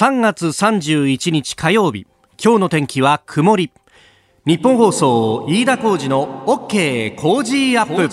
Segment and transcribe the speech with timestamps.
[0.00, 2.06] 3月31日火曜日。
[2.40, 3.72] 今日の天気は曇り。
[4.46, 8.08] 日本放送飯田浩二の OK コージーアップ。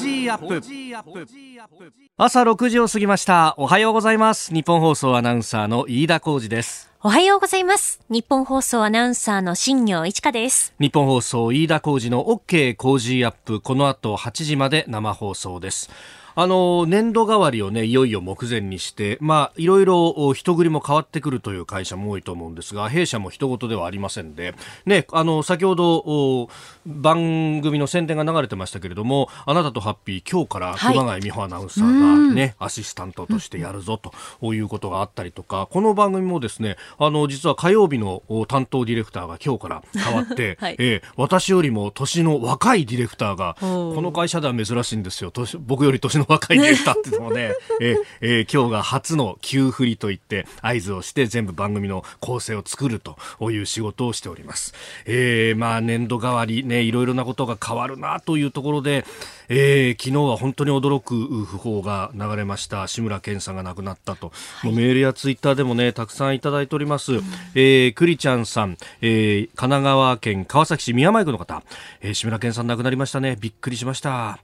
[2.17, 3.53] 朝6時を過ぎました。
[3.59, 4.51] おはようございます。
[4.51, 6.89] ニッポン放送アナウンサーの飯田浩司です。
[7.03, 8.01] おはようございます。
[8.09, 10.73] ニッポン放送アナウンサーの新行市佳です。
[10.79, 13.61] 日本放送飯田浩二の OK コージーアップ。
[13.61, 15.91] この後8時まで生放送です
[16.35, 24.53] あの年度代わりをねいよいよ目前にしてまあいろいろ人繰りも変わってくるという会社も多いと思うんですが弊社も他人事ではありませんで。
[24.85, 26.49] ねあの先ほど
[26.85, 45.31] 番組の宣伝が流れてましたけれどもあなたとハッピー今日から熊谷美穂アナウンサーがね、アシスタントとしてやるぞということがあったりとかこの番組もですねあの実は火曜日の担当ディレクターが今日から変わって、 はい、えー、私よりも年の若いディレクターがこの会社では珍しいんですよ。
[45.59, 53.17] 僕より年の若いディレクターってもね、え えー、今日が初の急振りといって合図をして全部番組の構成を作ると
[53.51, 54.73] いう仕事をしております。
[55.05, 59.05] えー、まあ年度代わりね、いろいろなことが変わるなというところで、
[59.47, 62.87] えー、昨日は本当に驚く訃報が流れました。
[62.87, 67.21] 志村けんさんが亡くなったと、はい、メールやツイッターでもねたくさんいただいております、うん、
[67.55, 71.63] えー、クリちゃんさん、えー、神奈川県川崎市宮前区の方、
[72.01, 73.37] えー、志村けんさん亡くなりましたね。
[73.39, 74.39] びっくりしました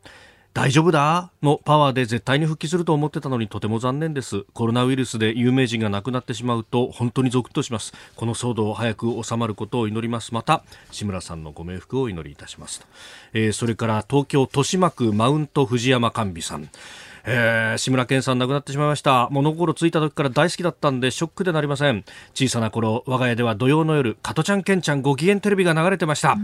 [0.54, 1.32] 大丈夫だ？
[1.42, 4.44] のパワーで絶対に復帰すると思ってたのにとても残念です。
[4.54, 7.94] コロナウイルスで有名人が亡くなってしまうと本当にゾクッとします。
[8.18, 10.34] この騒動を早く収まることを祈ります。
[10.34, 12.86] また志村さんのご冥福を祈りいたします
[13.32, 16.70] えー、それから東京豊島区マウント藤山甘美さん。
[17.24, 19.28] えー、志村けんさん亡くなってしまいました。
[19.32, 22.04] 物心ついた時から大好きだったんでショックでなりません。
[22.34, 26.38] 小さな頃我が家では土曜の夜加トちゃんけんちゃんご機嫌テレビが流れてました。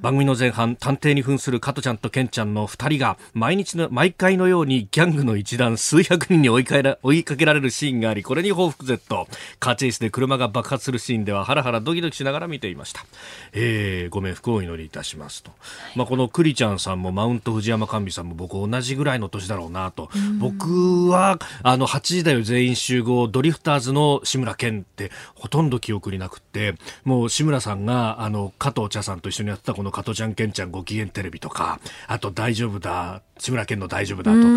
[0.00, 9.28] 番組の前半探偵に扮する加トちゃんとけんちゃんの2人が毎日の毎回のようにギャングの一団数百人に追いかけ 追いかけられるシーンがありこれに報復 Z
[9.58, 13.04] カーチェイスで車が爆発するシーンではハラハラドキドキしながら見ていました、
[13.52, 15.52] えー、ご冥福をお祈りいたしますと、
[15.96, 34.48] まあ、このクリちゃんさんもマウント藤山甘美さんも僕同じぐらいの年だろうなと僕はあの8時台全員集合ドリフターズの志村けんってほとんど記憶になくってもう志村さんがあの加藤茶さんと一緒にやってたこの加藤ちゃんけんちゃんご機嫌テレビとかあと大丈夫だ志村けんの大丈夫だとか、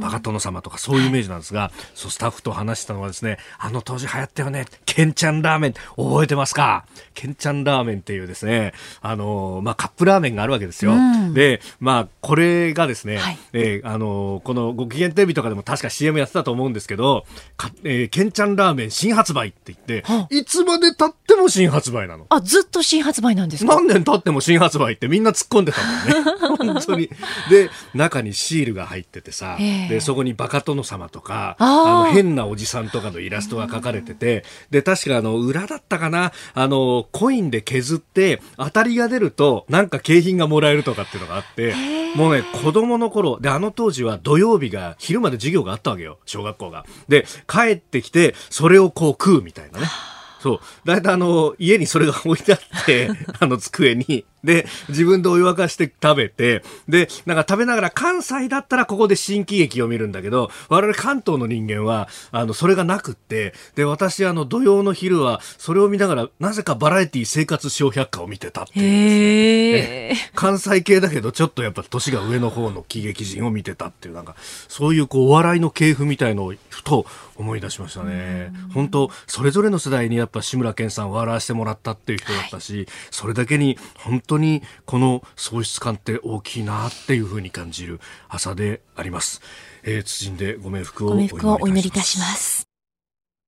[0.00, 6.84] バカ殿様とかそういうイメージなんですが、そうスタッフと話したのはですね、あの当時流行ったよね、けんちゃんラーメン、覚えてますか？
[7.14, 10.92] けんちゃんラーメンっていうですね、あの、まあ、カップラーメンがあるわけですよ。
[11.32, 17.24] で、まあ、これがですね、はい、えー、あの、このご機嫌テレビとかでも確か CM やってたと思うんですけど、
[17.56, 22.26] かえー、けんちゃんラーメン新発売って言って、いつまで経っても新発売なの。
[22.28, 23.74] あ、ずっと新発売なんですか？
[23.74, 26.72] 何年経っても新発売ってみんな突っ込んでたもんね。
[26.74, 27.08] 本当に。
[27.50, 36.32] で、中にシールが入っててさ、でそこにバカ殿様とかあの変なおじさんとかのイラストが描かれててで確かあの裏だったかな？
[36.54, 41.74] あのコインで削って当たりが出るとなんか景品がもらえるとかっていうのがあって
[42.14, 46.86] もうね子供の頃であの当時は土曜日が昼まで授業があったわけよ小学校が。
[47.08, 49.86] で帰ってきてそれをこう食うみたいなね。
[50.42, 50.60] そう。
[50.84, 54.24] 大体あの、家にそれが置いてあって、 あの机に。
[54.44, 70.16] で、自分でお湯沸かして食べて、で、なんか食べながら関西だったらここで新喜劇を見るんだけど、我々関東の人間は、あの、それがなくって、で、私あの、土曜の昼は、それを見ながら、なぜかバラエティ生活小百科を見てたっていうね。
[70.34, 74.34] 関西系だけど、ちょっとやっぱ年が上の方の喜劇人を見てたっていう、なんか、
[74.68, 78.52] そういうこう、お笑いの系譜みたいのを、ふと思い出しましたね。
[78.72, 89.40] 本当それぞれの世代にやっぱ志村けんさん笑わせてもらったっていう人だったし、はい、それだけに本当当にこの喪失感って大きいなっていうふうに感じる朝であります。
[89.82, 91.12] えー、謹んでご冥福を
[91.60, 92.71] お祈りいたします。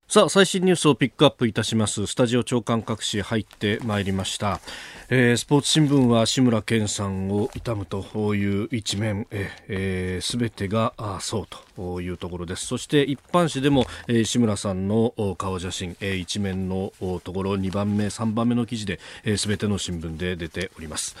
[0.07, 2.05] さあ最新ニュースをピックアップいたします。
[2.05, 4.61] スタジオ長官各紙入ってまいりました、
[5.09, 9.23] えー、スポーツ新聞は志村けんさんを悼むという一面。
[9.23, 12.67] すべ、えー、てがあそうというところです。
[12.67, 16.93] そして一般紙でも、えー、志村さんの顔写真、えー、一面の
[17.23, 17.53] ところ。
[17.53, 21.15] 2番目3番目の記事で、えー、ての新聞で出ております、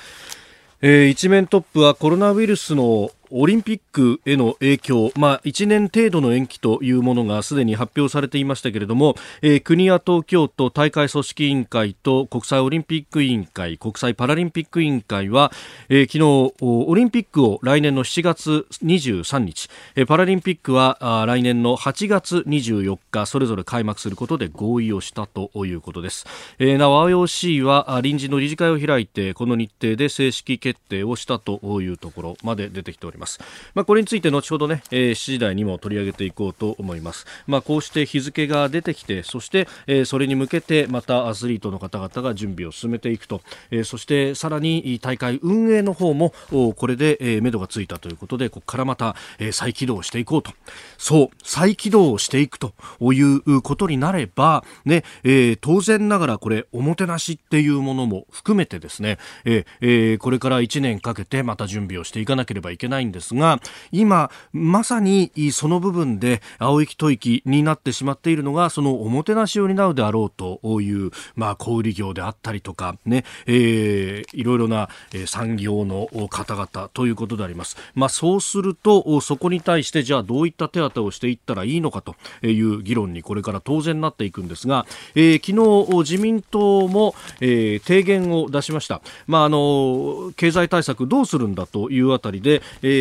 [0.81, 15.51] えー、一面トップはコロナウイルスのオリンピックへの影響、まあ、1年程度の延期というものがすでに発表されていましたけれども、えー、国や東京都大会組織委員会と国際オリンピック委員会国際パラリンピック委員会は、
[15.89, 26.25] えー、昨日オリンピックを来年の7月23日、えー、パラリンピックは来年の8月24日それぞれ開幕することで合意をしたということです、
[26.59, 33.14] えー、なお IOC は臨時の理事会を開いてこの日程で正式決定をしたというところまで出てきております。
[33.15, 33.39] ります。
[33.73, 37.25] まあ、これについて後ほどね、えー、7時台にも取り上げていこうと思います。
[37.47, 43.41] まあ、こうして日付が出てきて、そして、えー、それに向けてまたアスリートの方々が準備を進めていくと、
[43.71, 46.33] えー、そしてさらに大会運営の方も
[46.75, 50.51] これで、えー、目処がついたということで、ここからまた、えー、再起動していこうと。
[50.97, 63.59] そう、再起動をしていくということになれば、ね、えー、当然ながらこれ、おもてなしっていうものも含めてですね、えーえー、これから1年かけてまた準備をしていかなければいけないんですが、
[63.91, 74.89] 今、まさにその部分で青息吐息になってしまっているのが、そのおもてなしを担うであろうという、まあ、小売業であったりとか、ね、えー、いろいろな
[75.25, 77.77] 産業の方々ということであります。
[77.93, 82.15] まあ、そうすると、そこに対して、じゃあどういった手当をしていったらいいのかと
[82.45, 84.85] いう議論にこれから当然なっていくんですが、
[85.15, 89.01] えー、昨日自民党も、えー、提言を出しました。
[89.27, 92.94] まあ、あの、経済対策どうするんだというあたりで、えー、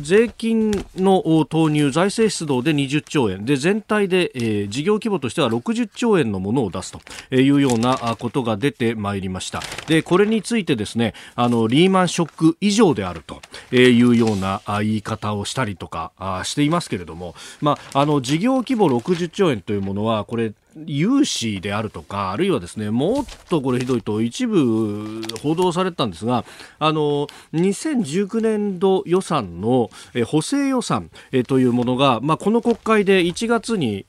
[0.00, 9.60] 税金の投入、財政出動で20兆円、で、全体で、えー、事業規模としては60兆円のものを出すというようなことが出てまいりました。
[9.86, 13.40] で、これについてですね、あの、リーマンショック以上であると
[13.74, 16.12] いうような言い方をしたりとか
[16.44, 26.44] していますけれども、まあ、あの、事業規模60兆円というものは、これ、融資であるとか、あるいはですね、もっとこれひどいと一部報道されたんですが、
[26.78, 29.90] あの、2019年度予算の
[30.26, 31.10] 補正予算
[31.46, 34.06] というものが、まあ、この国会で1月に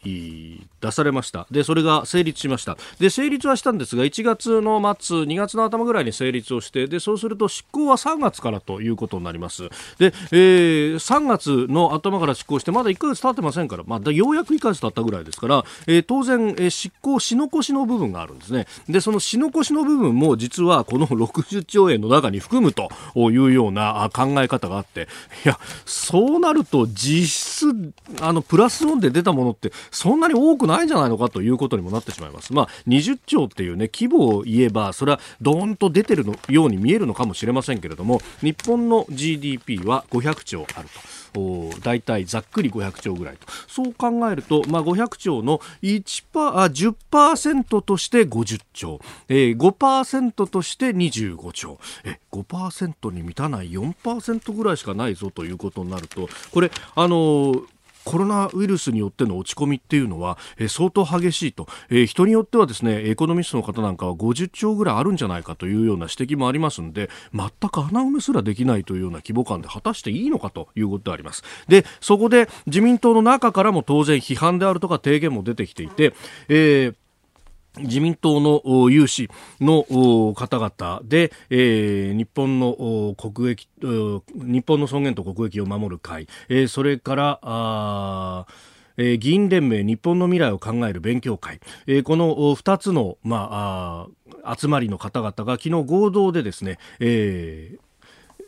[0.82, 1.48] 出されました。
[1.52, 2.78] で、それが成立しました。
[3.00, 9.70] で、成立はしたんですが、1月の末、2月の頭ぐらいに成立をして、で、そうすると執行は3月からということになります。
[10.00, 18.68] で、えー、3月の頭から執行して、まだ1ヶ月経ってませんから、まあ、ようやく1ヶ月経ったぐらいですから、えー、当然、えー、執行し残しの部分があるんですね。
[18.88, 25.08] で、そのし残しの部分も実はこの60兆円の中に含むというような考え方があって、
[25.46, 32.54] いや、そうなると実質、あの、プラスオンで出たものってそんなに多くないんじゃないのかということにもなってしまいます。
[32.54, 41.21] まあ、20兆っていうね、規模を言えば、それはドーンと出てるのように見えるのかもしれませんけれども、日本の GDP は500兆あると。
[41.84, 43.48] 大体ざっくり500兆ぐらいと。
[43.68, 49.00] そう考えると、まあ、500兆の1パあ10%として50兆、
[49.30, 51.80] えー、5%として25兆。
[52.04, 56.30] え5%に満たない4%ぐらいしかないぞということになると。
[56.52, 57.66] これあのー
[58.04, 71.44] コロナウイルスによっての落ち込みっていうのは、えー、相当激しいと、えー、人によってはですねエコノミストの方なんかは50兆ぐらいあるんじゃないかというような指摘もありますので全く穴埋めすらできないというような規模感で果たしていいのかということであります。
[71.68, 76.14] でそこで自民党の中からも当然批判であるとか提言も出てきていて、
[76.50, 76.96] えー
[77.78, 79.30] 自民党の有志
[79.60, 88.46] の方々で、えー、日本の国益、日本の尊厳と国益を守る会、えー、それから、あ
[88.98, 94.08] えー、議員連盟日本の未来を考える勉強会、えー、この2つの、ま
[94.44, 97.91] あ、集まりの方々が昨日合同でですね、えー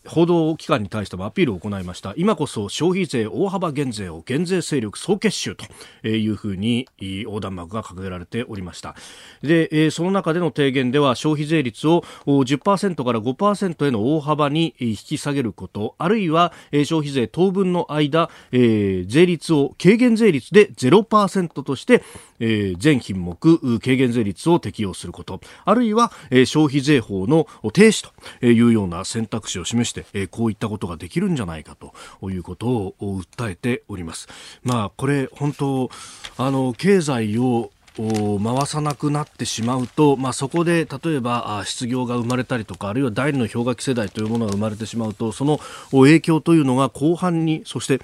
[0.05, 2.13] 報道機関に対してもアピールを行いました。
[2.17, 8.95] 今こそ消費税大幅減税を減税勢力総結集というふうに横断幕が掲げられておりました。
[9.41, 22.03] でその中での提言では消費税率を10%から5%への大幅に引き下げることあるいは消費税当分の間税率を軽減税率で0%として
[22.43, 28.05] え全品目軽減税率を適用することあるいはえ消費税法の停止
[28.39, 34.27] というような選択肢を示して、えー、こういったことができるんじゃないかということを訴えております。
[34.63, 35.89] まあ、これ本当
[36.38, 45.59] あの経済を回さなくなってしまうと、まあ、そこで例えば失業が生まれたりとかあるいは第二の氷河期世代というものが生まれてしまうとその
[45.91, 48.00] 影響というのが後半にそして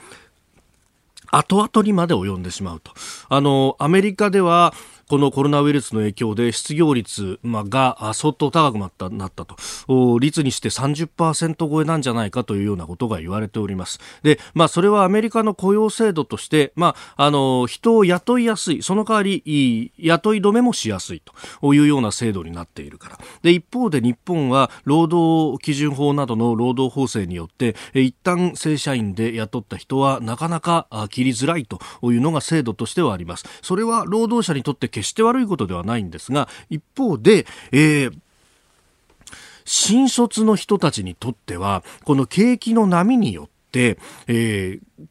[1.31, 2.91] 後々にまで及んでしまうと。
[3.29, 4.73] あの、アメリカでは、
[5.09, 8.91] このコロナウイルスの影響で失業率が相当高くなっ
[9.31, 9.55] たと。
[10.19, 13.99] 率にして30%超えなんじゃないかというようなことが言われております。
[14.21, 21.23] で、まあ、それはアメリカの雇用制度として、まあ、あの人を雇いやすいその代わり雇い止めもしやすい
[21.59, 23.19] というような制度になっているから。
[23.41, 33.45] で一方で日本は労働基準法などの労働法制によって一旦正社員で雇った人はなかなか切りづらいというのが制度としてはあります。
[33.63, 38.17] それは労働者にとって決して悪いことではないんですが一方で、えー
[39.71, 45.05] 新卒の人たちにとってはこの景気の波によって、えー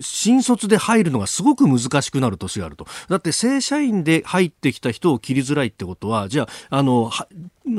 [0.00, 2.86] 新卒で入るのがすごく難しくなる年があると。
[3.08, 7.10] だって正社員で入ってきた人を切りづらいってことは、じゃあ、あの、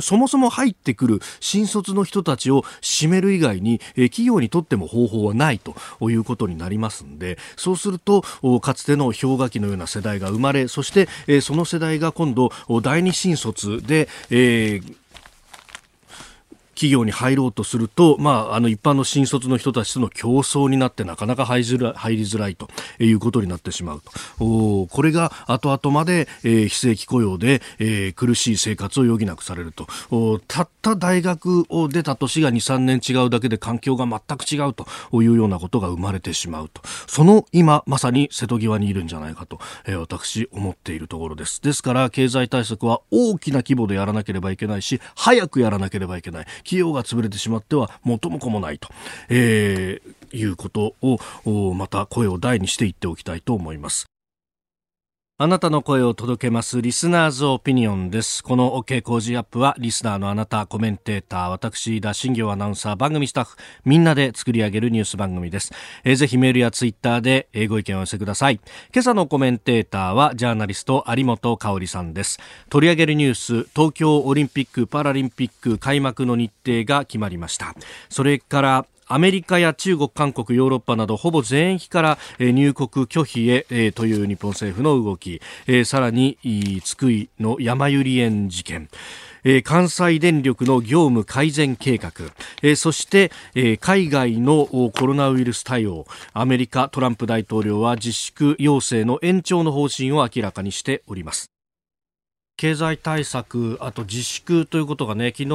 [0.02, 5.76] そもそも入ってくる新卒の人たちを占める以外に、え、企業にとっても方法はないと
[6.10, 8.24] いうことになりますんでそうすると
[8.62, 14.96] かつての氷河期のような世代が生まれそして、え、その世代が今度第二新卒で、えー
[16.78, 22.70] 企業に入ろうとすると、まあ、あの一般の新卒の人たちとの競争になってなかなか入りづら入りづらいと
[23.00, 24.12] いうことになってしまうと。
[24.40, 29.88] おこれが後々まで、えー、非正規雇用で、えー、苦しい生活を余儀なくされると。
[30.12, 34.86] おたった大学を出た年が2、3年違うだけで環境が全く違うと
[35.24, 36.84] いうようなことが生まれてしまうと。
[37.08, 41.60] その今、まさに瀬戸際にいるんじゃないかと、えー、私思っているところです。
[41.60, 46.46] ですから、経済対策は大きな規模でやらなければいけないし、早くやらなければいけない。
[46.68, 48.90] 企業が潰れてしまっては元も子もないと、
[49.30, 54.07] えー、いうことをまた声を大にして言っておきたいと思います。
[55.40, 58.44] あなたの声を届けますリスナーズオピニオンです。
[58.44, 65.72] この OK 工事アップはリスナーのあなた、コメンテーター、私、田新行アナウンサー、番組スタッフ、みんなで作り上げるニュース番組です。
[66.04, 68.60] えー、ぜひメールやツイッターでご意見を寄せください。
[68.92, 72.40] 今朝のコメンテーターはジャーナリスト有本香里さんです。
[72.72, 77.76] 取り上げるニュース、東京オリンピック・パラリンピック開幕の日程が決まりました。
[78.10, 85.42] それからアメリカや中国、韓国、ヨーロッパなどほぼ全域から入国拒否へという日本政府の動き、
[85.86, 86.38] さらに
[86.84, 88.90] 津久井の山百合園事件、
[89.64, 92.12] 関西電力の業務改善計画、
[92.76, 93.32] そして、
[93.80, 96.06] 海外のコロナウイルス対応。
[96.34, 101.57] アメリカトランプ大統領は自粛要請の延長の方針を明らかにしております。
[102.58, 105.50] 経済対策、あと自粛ということがね、昨日、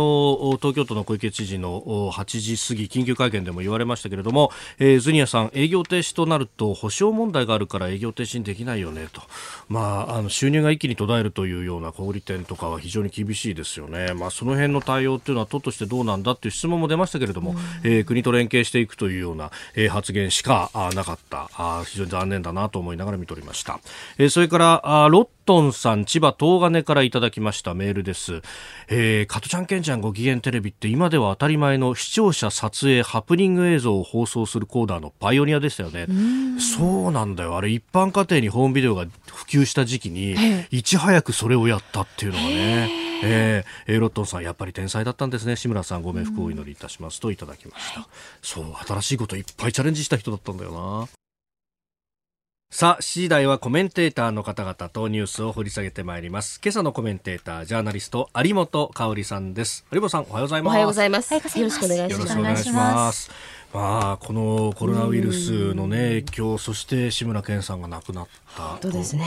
[0.60, 1.82] 東京都の小池知事の
[2.12, 9.20] 8時過ぎ、緊急会見でも言われましたけれども、えー、ズニアさん、営業停止となると、保証問題があるから営業停止にできないよねと、
[9.68, 14.14] まあ、あの収入が一気に途絶えるというような小売店とかは非常に厳しいですよね。
[14.14, 23.80] まあ、その辺の対応というのは、都としてどうなんだという質問も出ましたけれども、うん、えー、国と連携していくというような、えー、発言しかなかったあ、非常に残念だなと思いながら見ておりました。
[24.18, 28.42] えー、それからあロットンさん、千葉東金からいただきましたメールです。
[28.88, 36.06] えー、加トちゃんケンちゃんご機嫌テレビって今では当たり前の視聴者撮影ハプニング映像を放送するコーダーのパイオニアでしたよね。
[36.58, 37.56] そうなんだよ。
[37.56, 40.36] あれ一般家庭にホームビデオが普及した時期に、
[40.70, 43.12] いち早くそれをやったっていうのがね。
[43.24, 48.08] えー、ロットンさんやっぱり天才だったんですね志村さんご冥福をお祈りいたしますといただきました、
[48.42, 51.21] そう新しいこといっぱいチャレンジした人だったんだよな
[52.74, 56.58] さあ、7時台はコメンテーターの方々とニュースを掘り下げてまいります。
[56.64, 59.84] 今朝のコメンテーター、ジャーナリスト、有本香里さんです。
[59.92, 60.72] 有本さん、おはようございます。
[60.72, 61.34] おはようございます。
[61.34, 62.18] よろしくお願いします。
[62.18, 63.30] よろしくお願いします。
[63.74, 69.26] まあ、このコロナウイルスの、ね、影響、そして志村けんさんが亡くなった本当ですね、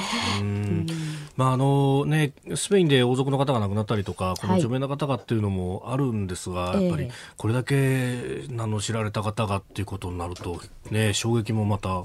[1.35, 10.61] まああのね、スペインで王族の方が亡くなったりとか、この著名な方がっていうのもあるんですが、はい、やっぱりこれだけ名の知られた方がっていうことになると、
[10.91, 12.03] ね、衝撃もまた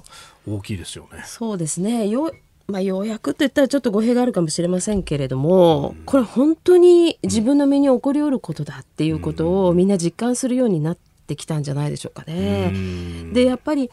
[0.49, 1.23] 大きいですよね。
[1.27, 2.33] そうですねよ
[2.71, 12.73] まあ、ようやくと言ったらちょっと語弊があるかもしれませんけれども、これ本当に自分の身に起こりうることだっていうことをみんな実感するようになってきたんじゃないでしょうかね。
[13.33, 13.91] でやっぱり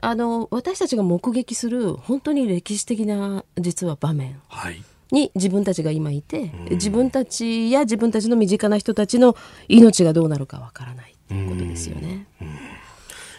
[0.00, 4.40] あの私たちが目撃する本当に歴史的な実は場面。
[4.48, 9.36] はいに自分たちが今いて、自分たちや自分たちの身近な人たちの
[9.68, 12.26] 命がどうなるかわからないということですよね。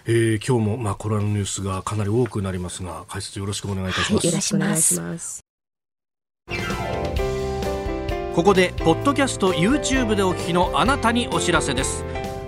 [0.08, 4.28] えー、今日もまあコロナのニュースがかなり多くなりますが解説よろしくお願いいたします。
[4.28, 5.42] よろしくお願いします。
[8.36, 12.04] ここでポッドキャスト YouTube でお聞きのあなたにお知らせです。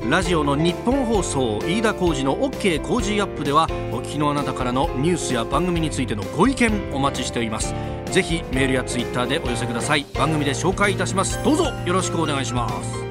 [0.09, 7.73] ラジオの日本放送飯田浩司の OK 工事アップではお聞きのあなたからのニュースや番組についてのご意見お待ちしております
[8.05, 13.06] ぜひメールやツイッターでお寄せください番組で紹介いたしますどうぞよろしくお願いします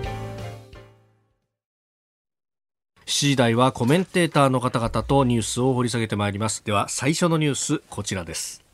[3.07, 6.65] 7時台はコメンテーターの方々とニュースを掘り下げてまいります。
[6.65, 8.65] では最初のニュースこちらです。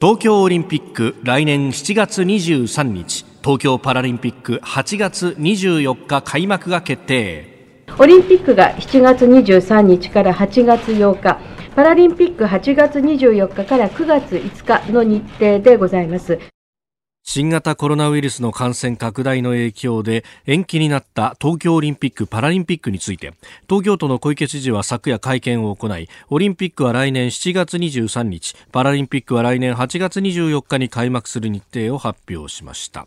[0.00, 7.84] 東京オリンピック来年7月23日東京パラリンピック8月24日開幕が決定。
[7.98, 11.38] オリンピックが7月23日から8月8日
[11.76, 16.38] パラリンピック8月24日から9月5日の日程でございます。
[17.30, 23.34] 新型コロナウイルスの感染拡大の影響で延期になった東京オリンピック・パラリンピックについて
[23.68, 33.06] 東京都の小池知事は昨夜会見を行いオリンピックは来年7月23日パラリンピックは来年8月24日に開幕する日程を発表しました。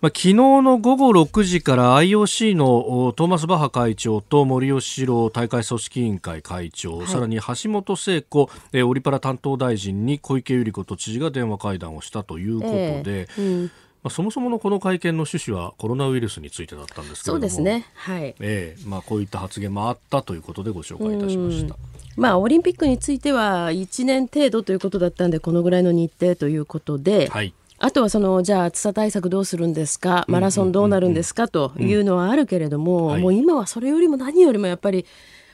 [0.00, 13.64] まあ、昨日の午後6時から IOC のトーマス・バッハ会長と森喜朗大会組織委員会会長、はい、さらに橋本聖子オリパラ担当大臣に小池百合子都知事が電話会談をしたということで、えーうん。
[13.64, 13.70] ま
[14.04, 17.34] あ、そもそものこの会見の趣旨はコロナウイルスについてだったんですけれども。
[17.34, 17.84] そうですね。
[17.94, 18.36] はい。
[18.38, 18.86] ええ。
[18.86, 21.74] まあ、こういった発言もあったということでご紹介いたしました。
[22.16, 30.24] まあ、オリンピックについては1年程度ということだったんでこのぐらいの日程ということで、はいあとはそのじゃあ暑さ対策どうするんですか？
[30.28, 31.48] マラソンどうなるんですか？
[31.48, 33.22] というのはあるけれども、はい。
[33.22, 35.06] もう今はそれよりも何よりもやっぱり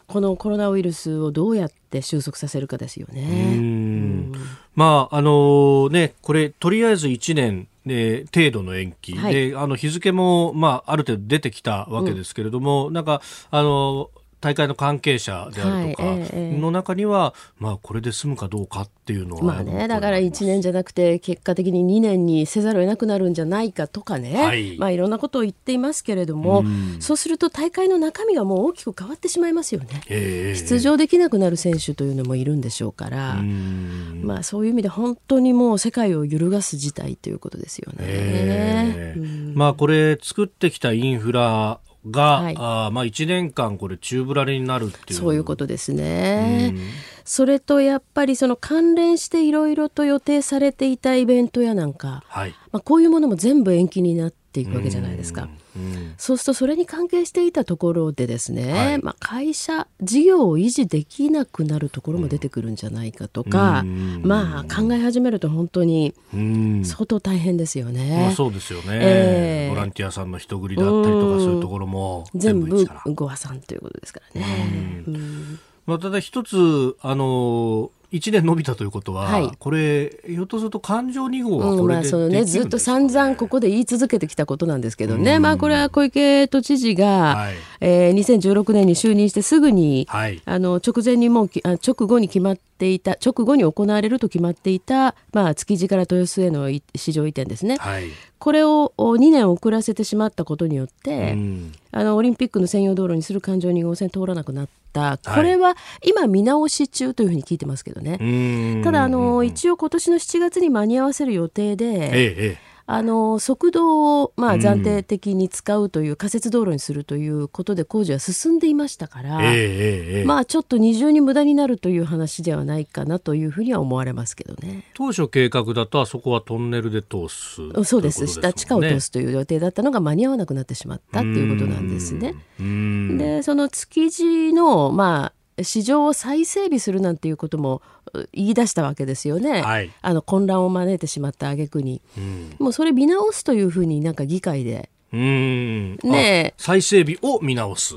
[0.07, 3.57] このコロナウイルスをどうやって収束させるかですようね。
[3.57, 4.33] ん。
[4.75, 9.51] まああのねこれとりあえず1年で程度の延期、はい。
[9.51, 14.11] であの日付も、まあ、ある程度出てきたわけですけれども、なんかあの
[14.45, 16.59] 大会の関係者であるとかはいええええ。
[16.59, 24.79] の中には、まあ、これで済むかどうかっていうのはまあね、だから1年じゃなくて結果的に2年にせざるを得なくなるんじゃないかとかね、はいい。
[24.79, 27.01] まあ、いろんなことを言っていますけれども、うん。
[27.01, 30.03] そうすると大会の中身がもう大きく変わってしまいますよね。
[30.09, 30.57] ええ。
[30.57, 34.21] 出場できなくなる選手というのもいるんでしょうから、うん。
[34.25, 37.99] まあ、そういう意味で本当にもう世界を揺るがす事態ということですよね。
[38.01, 39.19] ええ。
[39.19, 39.55] うん。
[39.55, 41.79] まあこれ作ってきたインフラ
[42.11, 42.55] が、はい。
[42.59, 45.19] あーまあ1年間これ宙ぶらりになるっていう。
[45.21, 46.73] そういうことですね。
[46.75, 46.81] うん。
[47.25, 52.55] それとやっぱりその関連していろいろと予定されていたイベントやなんか、はい。
[52.73, 55.49] まあ、こういうものも全部延期になっていくわけじゃないですか。
[55.77, 56.15] うん。
[56.17, 58.99] そうするとそれに関係していたところでですね、はい。
[59.03, 64.23] まあ、会社事業を維持できなくなるところも出てくるんじゃないかとか、うん。
[64.25, 66.85] まあ考え始めると本当にうん。
[66.85, 68.19] 相当大変ですよね。
[68.23, 69.71] まあ、そうですよね、ええ。
[69.71, 71.41] ボランティアさんの人繰りだったりとかうん。
[71.41, 75.05] そういうところも全部ご破産ということですからね。
[75.07, 75.59] うん。
[75.87, 79.51] まあ、ただ一つあの1年伸びたということは、はい。
[79.59, 85.43] これひょっとすると感情2号はうんこれでまあそのね、ずっと散々ここで言い続けてきたことなんですけどね、うん。
[85.43, 87.55] まあこれは小池都知事が、はい。
[87.81, 90.41] えー2016年に就任してすぐに、はい。
[90.45, 98.05] あの直前にもう直後に決まっていた直後に行われると決まっていた、まあ、築地から豊洲へのい市場移転ですね、はい。
[98.39, 101.73] これをお2年遅らせてしまったことによって、うん。
[101.91, 105.19] あのオリンピックの専用道路にする環状2号線通らなくなった、はい。
[105.37, 108.04] これは今見直し中というふうに聞いてますけどね。
[108.13, 112.75] うんただあの、うん一応今年の7月に間に合わせる予定で、ええええ。
[112.87, 114.61] あの速度をまあうん。
[114.61, 124.85] 暫定的に使うという、仮設道路にするということで工事は進んでいましたから、ええまあちょっと二重に無駄になるという話ではないかなというふうには思われますけどね。
[124.95, 128.27] 当初計画だとあそこはトンネルで通すそうです。
[128.27, 132.35] 下地下を通すという予定だったのが間に合わなくなってしまったっていうことなんですね。
[132.61, 133.19] うん。
[133.19, 139.91] でその築地のまあ市場を再整備するなんていうこともう言い出したわけですよね、はい。
[140.03, 142.01] あの混乱を招いてしまった挙句に。
[142.19, 142.57] うん。
[142.59, 144.91] もうそれ見直すというふうになんか議会で。
[145.13, 147.97] うんね再整備を見直す。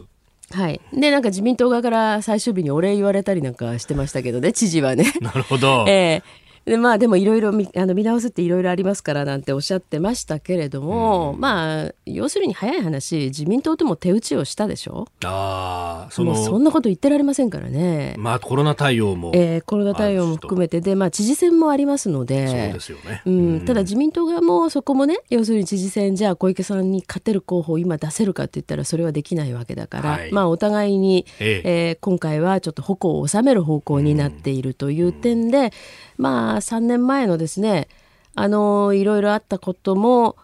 [0.51, 5.11] はい、でなんか自民党側から最終日にお礼言われたりなんかしてましたけどね知事はね。
[5.19, 15.07] なるほど、 ええでまあでもいろいろ見あの見直すっていろいろありますからなんておっしゃってましたけれども、まあ要するに早い話自民党とも手打ちをしたでしょ？
[15.23, 18.15] ああそのそんなこと言ってられませんからね。
[18.17, 20.81] まあコロナ対応も、えーコロナ対応も含めて。
[20.81, 22.47] で、まあ、知事選もありますので。
[22.47, 30.31] そうですよね、うん、ただ自民党側もそこもね要するに知事選じゃあ小池さんに勝てる候補を今出せるかって言ったらそれはできないわけだから、はい。
[30.31, 31.89] まあお互いに、ええ。
[31.89, 35.71] えー今回はちょっと矛を収める方向になっているという点で、
[36.17, 37.87] まあ3年前のですね
[38.35, 40.35] あのいろいろあったことも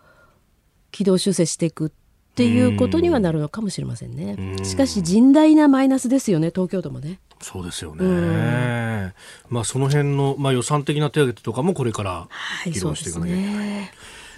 [0.92, 1.92] 軌道修正していくっ
[2.36, 4.36] ていうことにはなるのかもしれませんね。
[4.58, 4.66] うん。
[4.66, 7.20] しかし甚大なマイナスですよね東京都もね。
[7.42, 9.14] そうですよね、
[9.50, 13.92] まあその辺の、まあ、予算的な手当とかもこれからはい、議論していかなきゃいけない、ね。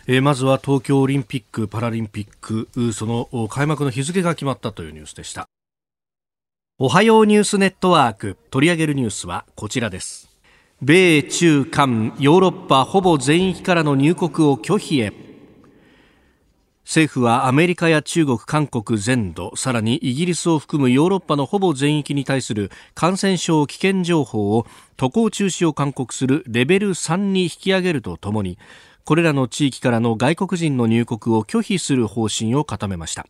[0.08, 5.48] えーまずは東京オリンピック・パラリンピックうそのお開幕の日付が決まったというニュースでした。
[6.78, 8.38] おはようニュースネットワーク。
[8.52, 10.25] 取り上げるニュースはこちらです
[10.82, 15.14] 米中韓ヨーロッパほぼ全域からの入国を拒否へ。
[16.84, 28.60] 政府はアメリカや中国、韓国全土さらにイギリスを含むヨーロッパのほぼ全域に対する感染症危険情報を渡航中止を勧告するレベル3に引き上げるとともに
[29.06, 33.28] これらの地域からの外国人の入国を拒否する方針を固めました。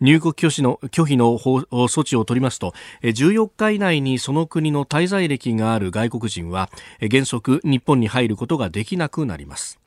[0.00, 6.68] 入国拒否の拒否の措置を取りますと14日以内にその国の滞在歴がある外国人は
[7.10, 9.83] 原則日本に入ることができなくなります。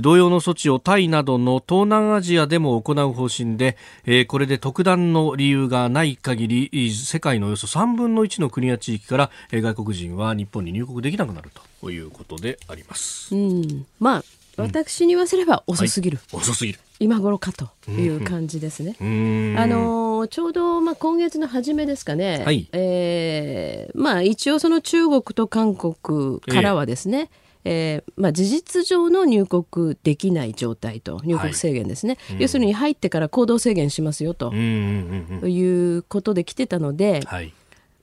[0.00, 13.34] 同様の措置をタイなどの東南アジアでも行う方針で、えーこれで特段の理由がない限りい世界のおよそ3分の1の国や地域から、えー外国人は日本に入国できなくなるということであります。
[13.34, 14.24] うん、まあ
[14.56, 16.78] 私に言わせれば遅すぎる、遅すぎる。
[17.00, 18.96] 今頃かという感じですね。
[19.00, 19.58] うーん。
[19.58, 22.66] あのーちょうど、まあ、今月の初めですかね、はい。
[22.72, 34.50] えーまあ、一応その中国と韓国からはですね、えーえーまあ、事実上の入国できない状態と入国制限ですね、要するに入ってから行動制限しますよと。
[34.50, 37.52] うんうんうんいうことで来てたので、はい。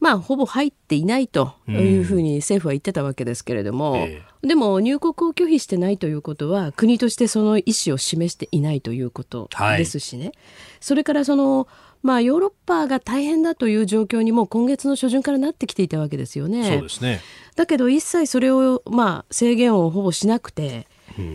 [0.02, 9.48] まあ、ほぼ入っていないというふうに政府は言ってたわけですけれども、えでも入国を拒否してないということは国としてその意思を示していないということ
[9.78, 10.32] ですしね、
[10.80, 11.68] それからその、
[12.04, 16.64] まあ、ヨーロッパが大変だという状況にも今月の初旬からなってきていたわけですよね。
[16.64, 17.22] そうですね。
[17.56, 20.88] だけど一切それを、まあ、制限をほぼしなくて。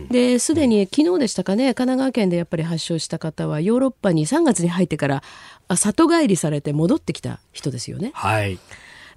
[0.09, 5.23] ですでに昨日でしたかね神奈川県でやっぱり発症した方はヨーロッパに3月に入ってから
[5.67, 8.09] あ里帰りされて戻ってきた人ですよね。
[8.15, 8.57] はい。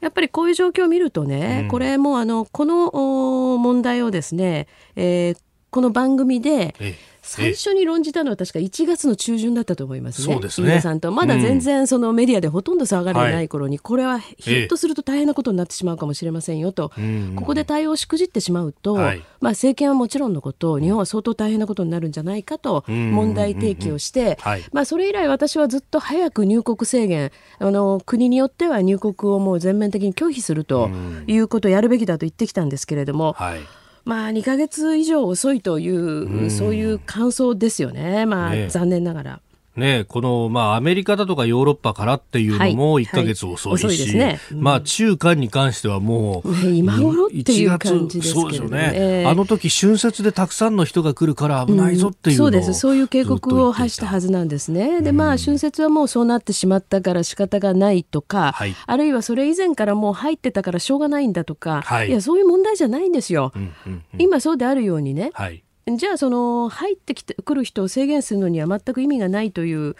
[0.02, 5.38] やっぱりこういう状況を見るとね、これもうあのこのお問題をですね、えー
[5.70, 10.40] この番組でええ最初に論じたのは確か1月の中旬だったと思いますね。
[10.48, 10.68] すね。
[10.68, 11.12] 皆さんと。
[11.12, 19.18] まだ全然そのメディアでほとんど騒がれてない頃に、これはひょっとすると大変なことになってしまうかもしれませんよと、うんここで対応をしくじってしまうと、はい。
[19.40, 24.64] まあ、政権はもちろんのこと日本は相当大変なことになるんじゃないかとん問題提起をして、はい。
[24.72, 30.90] まあ、それ以来私はずっと早く入国制限あの国によっては入国をもう全面的に拒否すると
[31.26, 33.61] いうことをやるべきだと言ってきたんですけれども、はい。
[34.11, 39.40] まあ、2ヶ月以上遅いという、そういう感想ですよね、まあね残念ながら。
[39.80, 44.40] ね、この、まあ、アメリカだとかヨーロッパからっていうのもはい1ヶ月遅いし、はい遅いですね。
[44.52, 44.60] うん。
[44.62, 48.78] まあ、中間に関してはもう、ね今頃っていう感じですけれどそうですよね。
[48.78, 49.26] ね、ええ。
[49.26, 52.74] あの時春節でたくさんの人が来るから危ないぞっていうのを、そうです。
[52.74, 54.20] そういう警告を発したはず。
[54.20, 55.02] ずなんですね。
[55.02, 58.74] でまあ春節はもうそうなってしまったから仕方がないとか、はい。
[58.86, 63.52] あるいはそれ以前からもう入ってたからしょうがないんだとか、はいやそういう問題じゃないんですよ。
[63.54, 64.20] うんうんうん。
[64.20, 65.64] 今そうであるようにね、はい。
[65.96, 69.96] じゃあその入ってきてくる人を制限するのには全く意味がないという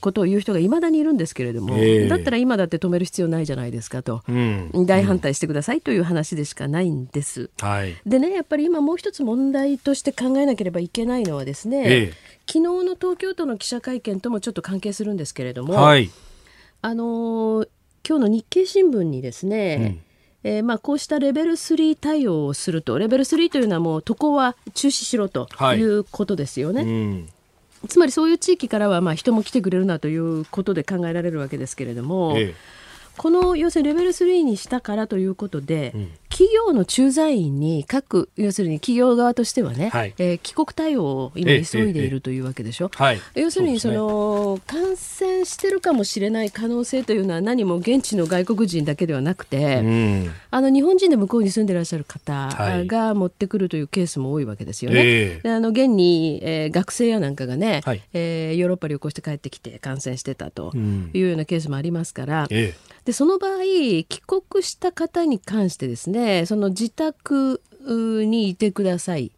[0.00, 4.70] ことを言う人がいまだにいるんですけれども、ええだったら今だって止める必要ないじゃないですかと、うん。
[4.86, 7.50] 大反対してくださいという話でしかないんです。
[7.60, 7.94] はい。
[8.06, 16.10] でねやっぱり今もう一つ問題として考えなければいけないのはですね、ええ昨日の東京都の記者会見ともちょっと関係するんですけれども、はい。
[16.82, 17.68] あのー
[18.06, 19.96] 今日の日経新聞にですね、
[20.44, 26.82] えーまあ、こうしたレベル3対応をするとレベル3というのはもう渡航は中止しろとはいいうことですよね。
[26.82, 27.28] うん。
[27.88, 32.54] つまりそういう地域からはまあ人も来てくれるなということで考えられるわけですけれども、え
[33.16, 40.14] この要するにレベル3にしたからということで、ん企業の駐在員に各要するに企業側としてはね、はい。
[40.18, 42.90] えー帰国対応を今ええ急いでいるというわけでしょ。
[42.92, 43.20] はい。
[43.36, 44.06] 要するにそそうですね。
[44.08, 50.30] の感染してるかもしれない可能性というのは何も現地の外国人だけではなくて、うん。
[50.50, 52.86] あの日本人で向こうに住んでらっしゃる方はい。
[52.88, 55.00] が持ってくるというケースも多いわけですよね。
[55.06, 55.40] ええ。
[55.44, 58.02] であの現に、えー学生やなんかがね、はい。
[58.12, 61.10] えーヨーロッパ旅行して帰ってきて感染してたとうん。
[61.14, 62.74] いうようなケースもありますから、え。
[63.04, 69.30] でその場合帰国した方に関してですねその自宅にいてください。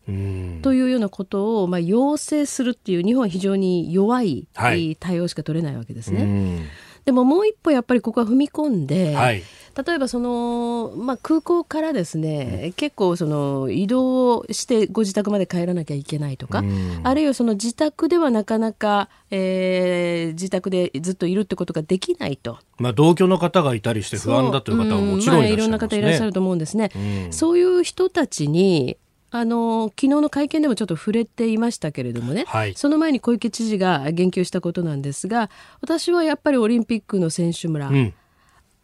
[0.62, 6.22] というようなことを、まあ、要請するっていう日本は非常に弱いはい対応しか取れないわけですね。
[6.22, 6.66] うん
[7.07, 9.42] でももう一歩やっぱりここは踏み込んで、はい。
[9.77, 22.59] 例えばその、まあ、空港からですね、結構その移動してご自宅まで帰らなきゃいけないとか、うんあるいはその自宅ではなかなか、えー自宅でずっといるってことができないと。
[22.79, 25.37] まあ、同居の方がいたりして不安だという方はもちろんいらっしゃいますね。
[25.37, 26.91] まあ、いろんな方いらっしゃると思うんですね。
[26.95, 28.97] うんそういう人たちに
[29.31, 38.15] あの昨日の会見でもちょっと触れていましたけれどもね、はいその前に小池知事が言及したことなんですが私はやっぱりオリンピックの選手村、うん。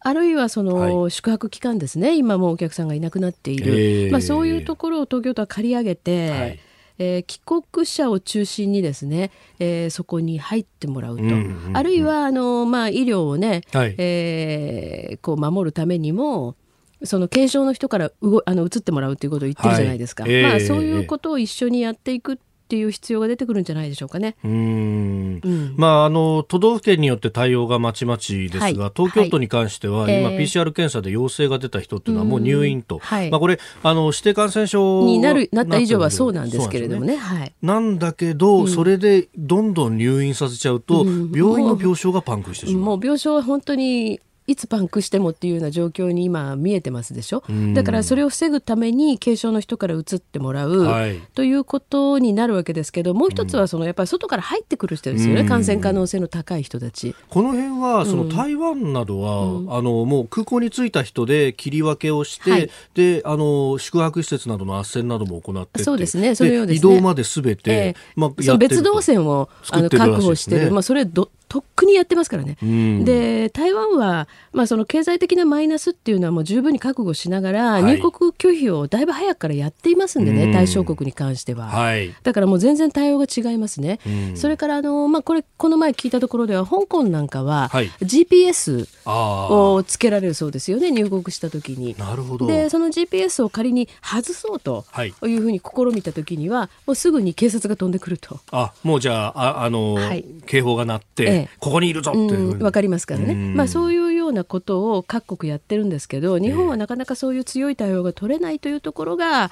[0.03, 2.17] あるいはその、は宿泊期間ですね。
[2.17, 6.59] 今もうお客さんがいなくなっている、えーまあ、そういうところを東京都は借り上げて、はい。
[6.99, 11.77] えー帰国者を中心にですね、えーそこに入ってもらうと、うんうんうん。
[11.77, 13.95] あるいはあの、まあ、医療をね、はい。
[13.97, 16.55] えーこう守るためにも
[17.03, 20.33] その軽症の人からうごあの移ってもらうということを言ってるじゃないですか、はい。
[20.33, 22.39] えーまあ、そういうことを一緒にやっていく
[22.73, 24.35] っていう必要が出てくるんじゃないでしょうかね。
[24.43, 25.41] うーん。
[25.43, 25.75] うん。
[25.77, 28.73] まあ、あの都道府県によって対応がまちまちですが、はい。
[28.95, 33.01] 東京都に関しては、今、はいえー PCR 検査で陽性が出た人っていうのはもう入院と、うん。
[33.01, 33.29] はい。
[33.29, 37.13] まあ、これあの指定感染症になるなった以上はそうなんですけれどもね。
[37.13, 37.19] ね。
[37.19, 37.53] はい。
[37.61, 41.31] なんだけど、それでどんどん入院させちゃうと、うん。
[41.31, 42.83] 病院の病床がパンクしてしまう。
[42.83, 47.43] もう病床は本当にいつパンクしてもっていうような状況に今見えてますでしょ？
[47.47, 47.73] うん。
[47.73, 51.19] だからそれを防ぐために軽症の人から移ってもらう、はい。
[51.33, 55.47] ということになるわけですけどもう一つはそのやっぱり外から入ってくる人ですよね、うん。
[55.47, 57.15] 感染可能性の高い人たち。
[57.29, 62.69] この辺はその台湾などは、あのもう空港に着いた人で切り分けをして、はい。
[62.95, 65.83] であの宿泊施設などの斡旋なども行ってて。
[65.83, 66.93] そうですねそのようですね。
[66.93, 67.95] 移動まですべて、ええ。
[68.17, 72.57] まあ、別動線線をあの確保してる、まあ、それどとっくにやってますからね。
[72.63, 81.67] うんで台湾は、まあ、その経済的なマイナスっていうのはもう十分に覚悟しながら、はい入国拒否をだいぶ早くからやっていますんでね、うん対象国に関しては。
[81.67, 82.11] はい。
[82.23, 83.99] だからもう全然対応が違いますね。
[84.07, 88.87] うんそれからあの、まあ、これこの前聞いたところでは香港なんかははい GPS。
[89.05, 91.93] をつけられるそうですよね入国した時に。
[91.99, 92.47] なるほど。
[92.47, 98.39] でその GPS を仮に外そうとはいいうふうに試みた時にはもうすぐに警察が飛んでくると。
[98.51, 103.55] あ、もうじゃあ、あ、あの、はい警報が鳴って、ええここにいるぞってわかりますからね、うん。
[103.55, 109.51] まあ、そういうようなことを各国やってるんですけど日本はなかなかそういう強い対応が取れないというところが、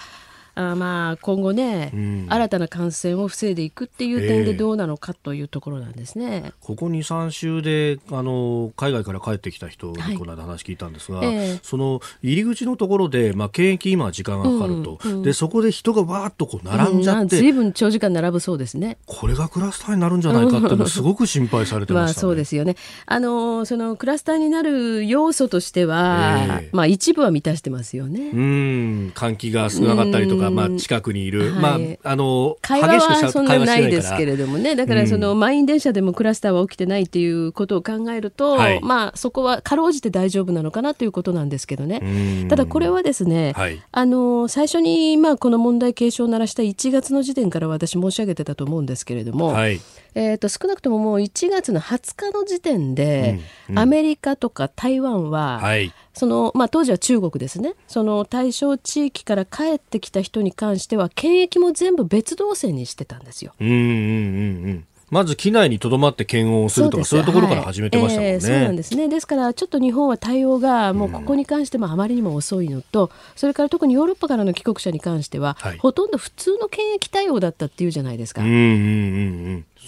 [0.56, 6.54] あまあ今後ね、うん新たな感染を防いでいくっていう点ええでどうなのかというところなんですね。
[6.62, 18.98] ここ2、3週であの海外から帰ってきた人はいにこの間話聞いたんですが、ええその入り口のところで、まあ、検疫今時間がかかると、うんうんでそこで人がわーっとこう並んじゃって、うんずいぶん長時間並ぶそうですね。
[19.06, 22.14] これがクラスターになるんじゃないかっていうのをすごく心配されてまね。
[22.14, 22.76] そうですよね。
[23.06, 28.30] あのそのクラスターになる要素としては、ええまあ一部は満たしてますよね。
[28.34, 31.62] うん換気が少なかったりとか、うんまあ、近くにいる、はい。
[31.62, 31.70] ま
[32.04, 34.76] あ、あの会話はそんなないですけれどもね。
[34.76, 38.82] だからその満員電車でもクラスターは起きてないっていうことを考えると、はい。
[38.82, 42.00] まあそこはかろうじて大丈夫なのかなということなんですけどね。
[42.02, 42.48] うん。
[42.48, 43.82] ただこれはですね、はい。
[43.92, 49.80] あの最初にまあこの問題警鐘を鳴らした1月の時点から私申し上げてたと思うんですけれども、はい
[50.13, 53.80] えー、と少なくとももう1月の20日の時点で、うんうん。
[53.80, 55.93] アメリカとか台湾は、はい。
[56.13, 57.76] そのまあ、当時は中国ですね。
[57.88, 63.54] その対象地域から帰ってきた人に関しては検疫も全部別動線にしてたんですよ。
[63.60, 68.32] うんうんうんうんまず機内にとどまって検温をするとかそういうところから始めてましたもんね。
[68.32, 68.36] はい。
[68.36, 69.08] えーそうなんですね。
[69.10, 75.78] ですからちょっと日本は対応がもうここに関してもあまりにも遅いのと、それから特にヨーロッパからの帰国者に関しては、はい。
[75.78, 78.65] ほとんど普通の検疫対応だったっていうじゃないですか、うんうんうん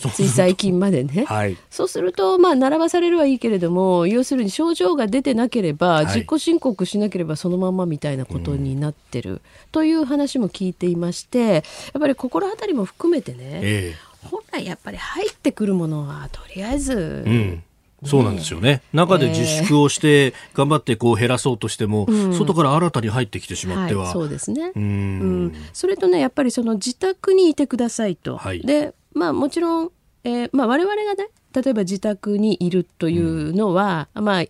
[0.04, 0.12] うん。
[0.12, 1.24] つい最近までね。
[1.26, 1.58] はい。
[1.70, 6.06] そうすると、まあ、並ばされるはいいけれども要するに症状が出てなければ、はい。
[6.08, 11.64] 自己申告しなければそのまんまみたいなことになってる、という話も聞いていましてやっ
[12.00, 13.96] ぱり心当たりも含めてねえ
[14.30, 17.64] 本来やっぱり入ってくるものはとりあえず、えうん。
[18.06, 18.82] そうなんですよね。
[18.92, 24.04] 中で自粛をして頑張ってこう減らそうとしても、うん外から新たに入ってきてしまっては。
[24.04, 24.72] はい、そうですね。
[24.76, 29.92] ううんん、それとねやっぱりその自宅にいてくださいと、はいでまあもちろん、
[30.24, 34.44] えーまあ、我々がね例えば自宅にいるというのは、まあ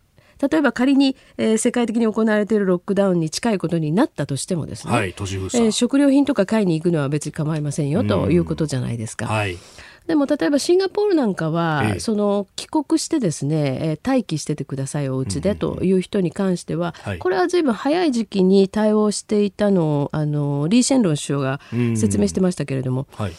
[0.49, 5.71] 例えば仮に、えー世界的に行われているロックダウンに近いことになったとしてもですね、はい、都市封えー鎖。
[5.71, 9.27] 食料品とか買いに行くのは別に構いませんよということじゃないですか。
[9.27, 9.57] はい。
[10.07, 21.61] でも例えばシンガポールなんかは、ええその帰国してですね、えー待機しててくださいお家でという人に関しては、はいこれはずいぶん早い時期に対応していたのをあのリー・シェンロン首相が
[21.95, 23.33] 説明してましたけれども、はい。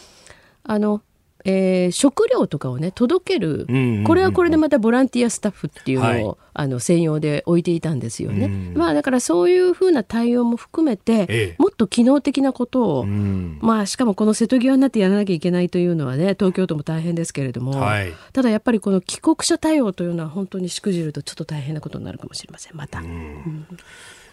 [0.63, 1.01] あの
[1.45, 6.37] えー食料とかをね届ける、うんうんうんこれはこれでまたボランティアスタッフっていうのを、はい。
[6.57, 8.45] あの専用で置いていたんですよね。
[8.45, 11.55] うんまあだからそういうふうな対応も含めて、ええ。
[11.57, 13.59] もっと機能的なことを、うん。
[13.61, 18.13] まあしかもこの瀬戸際になってやらなきゃいけないというのはね東京都も大変ですけれども、はい。
[18.31, 23.01] ただやっぱりこの帰国者対応というのは本当にしくじるとちょっと大変なことになるかもしれませんまた。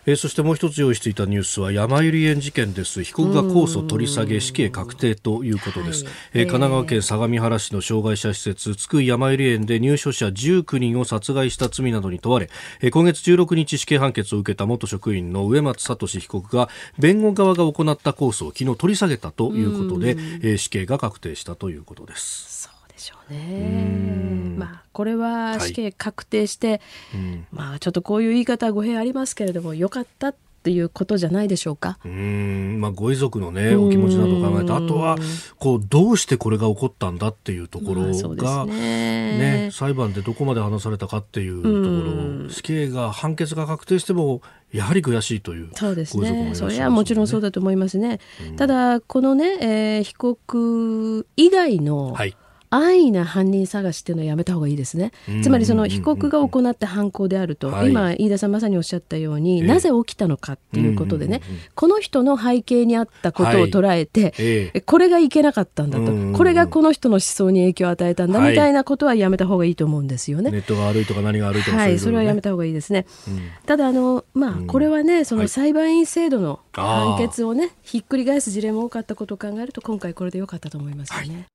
[0.05, 3.05] えーそしてもう一つ用意していたニュースは山百合園事件です。
[3.05, 6.15] 被告が控訴取り下げ死刑確定ということです、はい。
[6.35, 22.69] えー神奈川県相模原市の障害者施設津久井山百合園で入所者19人を殺害した罪などに問われ、えー今月16日死刑判決を受けた元職員の上松聡被告が弁護側が行った控訴を昨日取り下げたということで、えー死刑が確定したということです、
[23.03, 24.55] しょうね。
[24.57, 26.81] まあこれは死刑確定して、
[27.15, 27.47] うん。
[27.51, 31.99] まあちょっとこういう言い方は語弊ありますけれども良かったっていうことじゃないでしょうか。
[32.05, 32.81] うーん。
[32.81, 35.17] まあ、ご遺族の、ね、お気持ちなどを考えてあとは
[35.59, 38.03] こうどうしてこれが起こったんだっていうところ
[38.37, 39.67] が、ね。
[39.67, 42.51] ね、裁判でどこまで話されたかっていうところ。
[42.51, 44.41] 死刑が判決が確定しても
[44.73, 46.21] やはり悔しいというそうですね。
[46.21, 48.21] ご遺族もいらっしゃいますそれはもちろんそうだと思いますね。
[48.57, 52.37] ただこのね、えー被告以外のはい
[52.75, 55.13] 安易な犯人探しっていうのはやめた方がいいですね。
[55.29, 55.43] うん。
[55.43, 57.91] つまりその被告が行った犯行であると、はい。
[57.91, 59.67] 今飯田さんまさにおっしゃったように、ええ。
[59.67, 61.43] なぜ起きたのかっていうことでね、
[61.75, 64.81] この人の背景にあったことを捉えて、ええ。
[64.81, 70.51] これがいけなかったんだと、これがこの人の思想に影響を与えたんだ、はいみたいなことはやめた方がいいと思うんですよね。
[70.51, 73.07] ネットが悪いとか何が悪いとかはい、それはやめた方がいいですね。
[73.29, 73.41] うん。
[73.67, 75.45] ただあの、まあ、これはね、そはい。
[75.45, 81.52] の裁判員制度の判決をね、ひっくり返す事例も多かったことを考えると、今回これで良かったと思いますよね。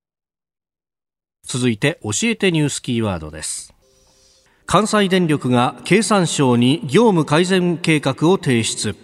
[1.48, 3.74] 続いて教えてニュースキーワードです。
[4.66, 8.96] 関西電力が経産省に業務改善計画を提出。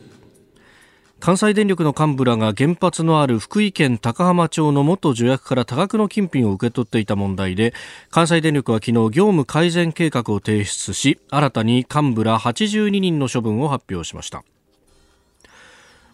[1.21, 7.73] 関西電力の幹部らが原発のある福井県高浜町の元助役から多額の金品を受け取っていた問題で
[8.12, 14.43] 関西電力は昨日業務改善計画を提出し新たに幹部ら82人の処分を発表しました。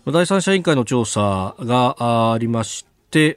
[0.06, 2.86] 第三者委員会の調査がありまし、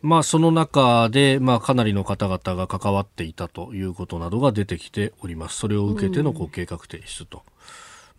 [0.02, 5.56] まあ、その中で、まあ、かなりの方々が関わっていたということなどが出てきております。
[5.56, 7.42] それを受けてのこう計画提出と。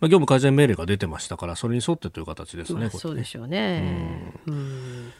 [0.00, 2.80] まあ、業務改善命令が出てましたから、それに沿ってという形ですね。
[2.80, 4.32] まあ、そうでしょうね。
[4.46, 5.12] うん、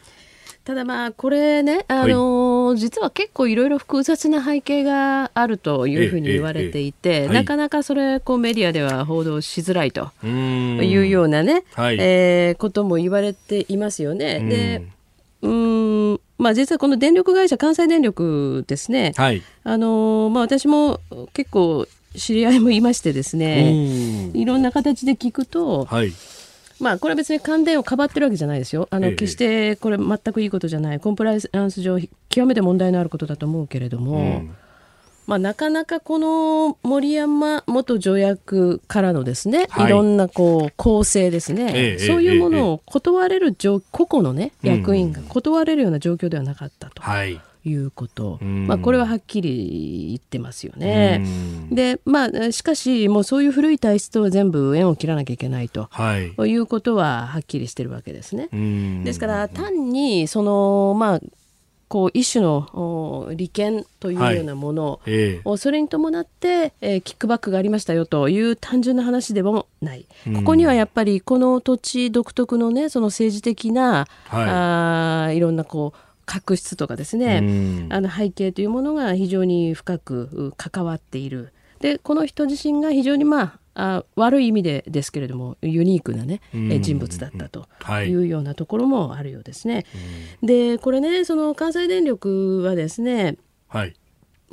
[0.65, 14.39] ただまあこれね、あのーはい、実は結構いろいろ複雑な背景があるというふうに言われていて、なかなかそれこうメディアでは報道しづらいというようなね、はい、えー、ことも言われていますよね。
[14.41, 14.95] で
[15.41, 20.99] うんまあ、実はこの電力会社関西電力ですね、はい、あのまあ、私も
[21.33, 24.31] 結構知り合いもいましてですね。
[24.33, 26.13] いろんな形で聞くと、はい、
[26.79, 28.87] まあこれは別に関電をかばってるわけじゃないですよ。
[28.89, 30.99] あの、決してこれ全くいいことじゃない。
[30.99, 34.43] コンプライアンス上極めて問題のあることだと思うけれども。
[35.27, 43.55] まあ、なかなかこの森山元助役からのですね、はい、いろんなこう構成ですね、ええ、そういうものを断れる
[43.91, 47.01] 個々のね、役員が断れるような状況ではなかったと。
[47.01, 47.39] はい。
[47.67, 51.25] いうこと、まあ、これははっきり言ってますよね。
[51.71, 58.49] でまあしかしもうそういう古い体質とは全部縁を切らなきゃいけないと、はい、いうことははっきりしてるわけですね。
[59.03, 61.21] ですから単にそのまあ
[61.87, 65.13] こう一種の利権というようなもの、はい。
[65.13, 81.53] えー、それに伴って、えー、キックバックがありましたよという単純な話でもない、ここにはやっぱりこの土地独特のねその政治的な、はい、あいろんなこう確執とかですね、あの背景というものが非常に深く関わっている。
[81.85, 87.67] でこの人自身が非常にまああ悪い意味でですけれどもユニークなね、え人物だったと
[88.03, 88.15] い。
[88.15, 89.85] うようなところもあるようですね。
[90.41, 93.35] でこれねその関西電力はですね、
[93.67, 93.93] はい、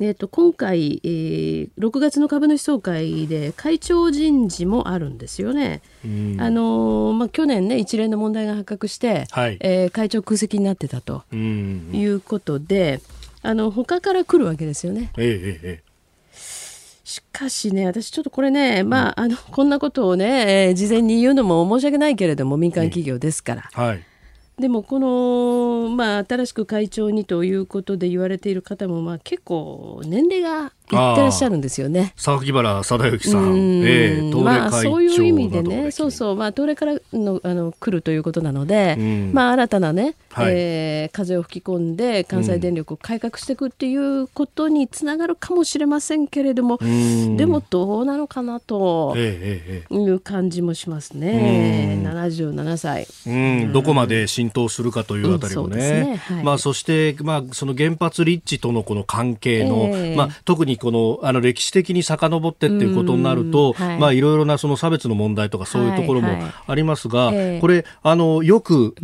[0.01, 5.81] えー、と今回、えー、6月の株主総会で会長人事もあるんですよね。
[6.03, 6.07] あ
[6.51, 13.01] のー、まあ、去年ね一連の問題が発覚して、はい、えー、会長空席になってたということで、
[13.40, 15.12] あの他から来るわけですよね。
[15.16, 15.91] ええ
[17.12, 23.70] しかしね、私ちょっとこれね、まあ、あの、こんなことをね、えー、事前に言うのも申し訳ないけれども、民間企業ですから。
[23.75, 24.05] はい。
[24.59, 32.12] でもこの、まあ、新しく会長にということで言われている方も、まあ、結構年齢がいってらっしゃるんですよね。
[32.16, 56.16] 榊原貞之さん、えー、まあ、そういう意味でね、そうそう、まあ、東レからのあの来るということなので、うん、まあ、新たなね、はい、えー、風を吹き込んで関西電力を改革していくっていうことにつながるかもしれませんけれども、うん、でもどうなのかなという感じもしますね、えー、77歳、うん、どこまで浸透するかというあたりもね,、ね。
[56.16, 66.28] はい、まあ、そして、まあ、その原発立地とのこの関係の、えー、まあ、特にこのあの歴史的に遡ってっていうことになると、はい、まあいろいろなその差別の問題とかそういうところも
[66.66, 68.94] ありますが、はいはい、これあのよく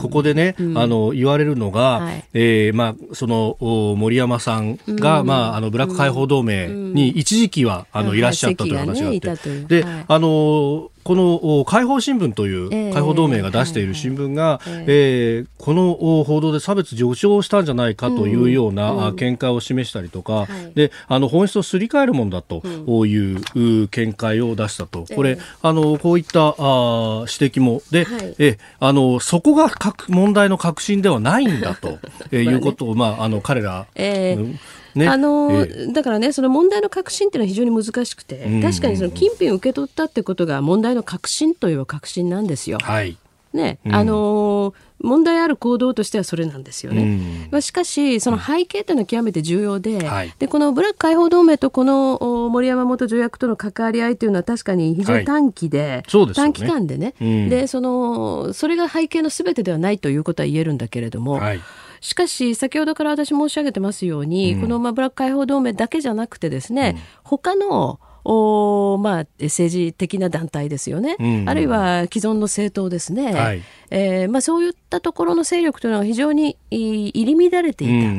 [0.00, 3.56] ここでねあの言われるのが、はい、えー、まあその
[3.96, 22.62] 森山さんがまああのブラック解放同盟に一時期はあのいらっしゃったという話があって、であのこの解放新聞という解放同盟が出している新聞が、えー、この報道で差別助長したんじゃないかというような見解を示したりとか、であの本質をすり替えるものだと
[23.06, 27.82] いう見解を出したと、これあのこういったあ指摘も。
[27.90, 28.06] で、
[28.38, 29.68] えあのそこが
[30.08, 31.98] 問題の核心ではないんだと、
[32.30, 34.56] え いうことを、まあ、あの彼ら、えー
[34.94, 42.78] ね、あの、えー、だからねその問題の核心っていうのは非常に難しくて、確かにその金品を受け取ったってことが問題の核心といえば核心なんですよ。
[42.80, 43.16] はい。
[43.54, 47.02] ね、うん、あの問題ある行動としてはそれなんですよね。
[47.02, 52.18] うん、まあ、しかし、その背景というのは極めて重要で、はい、でこのブラック解放同盟とこの
[52.50, 61.60] 森山元助役との関わり合いというのは確かに非常に短期で、はい、短期間でね、うん、でそのそれが背景のすべてではないということは言えるんだけれども、はい
[62.04, 71.40] しかし、先ほどから私申し上げてますように、うん、このまあブラック解放同盟だけじゃなくてですね、うん、他のおまあ、政治的な団体ですよね、うん。
[71.40, 77.92] うん、あるいは既存の政党ですね、はい、えー、まあ、そういったところの勢力というのは非常に入り乱れていた。
[77.92, 78.12] うんうんうんう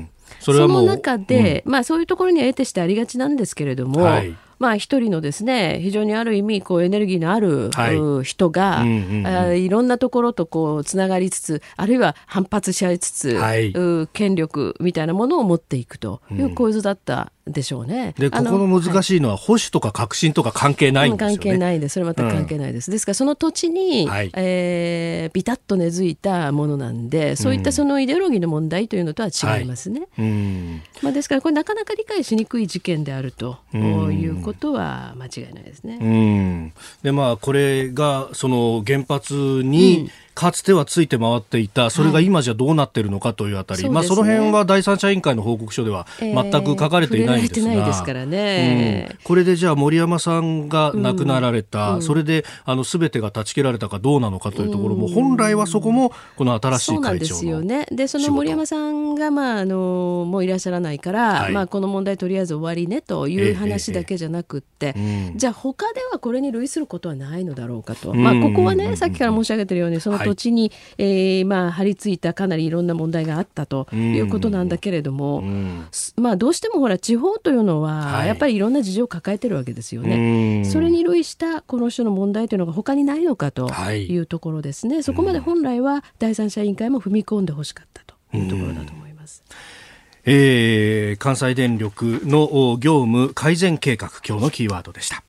[0.00, 0.10] ん。
[0.40, 13.72] その中で、うん、まあ、そういうところには得てしてありがちなんですけれども、はい、まあ、一人のですね非常にある意味こうエネルギーのある、はい、人が、うんうんうん、いろんなところとこうつながりつつあるいは反発し合いつつ、はい、
[14.12, 18.14] 権力みたいなものを持っていくという構図だったでしょうね。
[18.18, 21.36] で、ここの難しいのは、保守とか革新とか関係ないんですよね。
[21.36, 21.94] 関係ないです。
[21.94, 22.90] それは全く関係ないです。
[22.90, 30.06] ですから、その土地に、はいえービタッと根付いたものなんで、そういったそのイデオロギーの問題というのとは違いますね。
[30.18, 30.82] うん。
[31.02, 35.98] まあ、ですから、これなかなか理解しにくい事件であるとうんいうことは間違いないですね。
[36.00, 36.72] うん。
[37.02, 47.94] で、まあ、これが、その原発に、かつてはついて回っていた、それが今じゃどうなってるのかというあたり、まあ、その辺は第三者委員会の報告書では全く書かれていないんですが、
[49.22, 57.86] これでじゃあ森山さんが亡くなられた、それであの全てが断ち切られたかどうなのかというところも、本来はそこもこの新しいう会長のすよね。
[57.90, 61.52] で、その森山さんが、まあ、あの、もういらっしゃらないから、はい。
[61.52, 68.12] まあ、この問題とりあえず終わりねといええう話だけじゃなくって、うんじゃあ他ではこれに類することはないのだろうかと。
[68.12, 75.42] うんまあ、ここはうんね、さっきから申し上げてるように、その土地に、えーまあ、張り付いたかなりいろんな問題があったということなんだけれども、
[76.16, 78.28] まあ、どうしてもほら、地方というのは、はい。
[78.28, 80.60] やっぱりいろんな事情を抱えてるわけですようね。
[80.60, 80.64] ん。
[80.64, 84.06] それに類したこの種の問題というのが他にないのかとはい。
[84.06, 89.42] いうところですね、そこまで本来は第三者委員会も踏み込んでほしかったというところだと思います。
[90.26, 95.22] えー関西電力のお業務改善計画今日のキーワードでした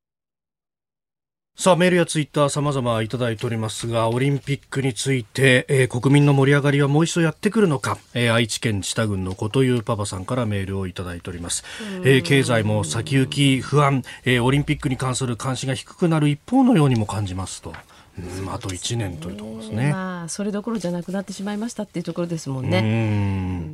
[1.57, 11.63] さあメールやツイッター様々いただいておりますがオリンピックについて、えー国民の盛り上がりはもう一度やってくるのか、えー愛知県知多郡のこというパパさんからメールをいただいております、
[12.03, 17.73] えー経済も先行き不安、えーオリンピックに関する関心が低くなる一方のようにも感じますと、
[18.19, 22.81] うん、あと1年というところですね、まあそれどころじゃなくなってしまいましたっていうところですもんうね。
[22.81, 23.73] ん。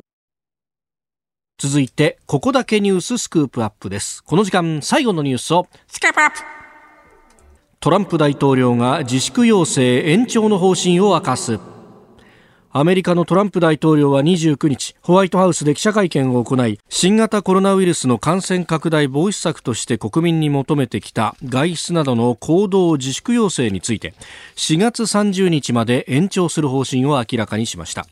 [1.58, 4.22] 続いて、ここだけニューススクープアップです。
[4.22, 6.61] この時間、最後のニュースを、スクープアップ
[7.82, 11.58] トランプ大統領が自粛要請延長の方針を明かす。
[12.70, 24.14] アメリカのトランプ大統領は29日、ホワイトハウスで記者会見を行い、新型コロナウイルスの感染拡大防止策として国民に求めてきた外出などの行動自粛要請について、
[24.54, 28.06] 4月30日まで延長する方針を明らかにしました。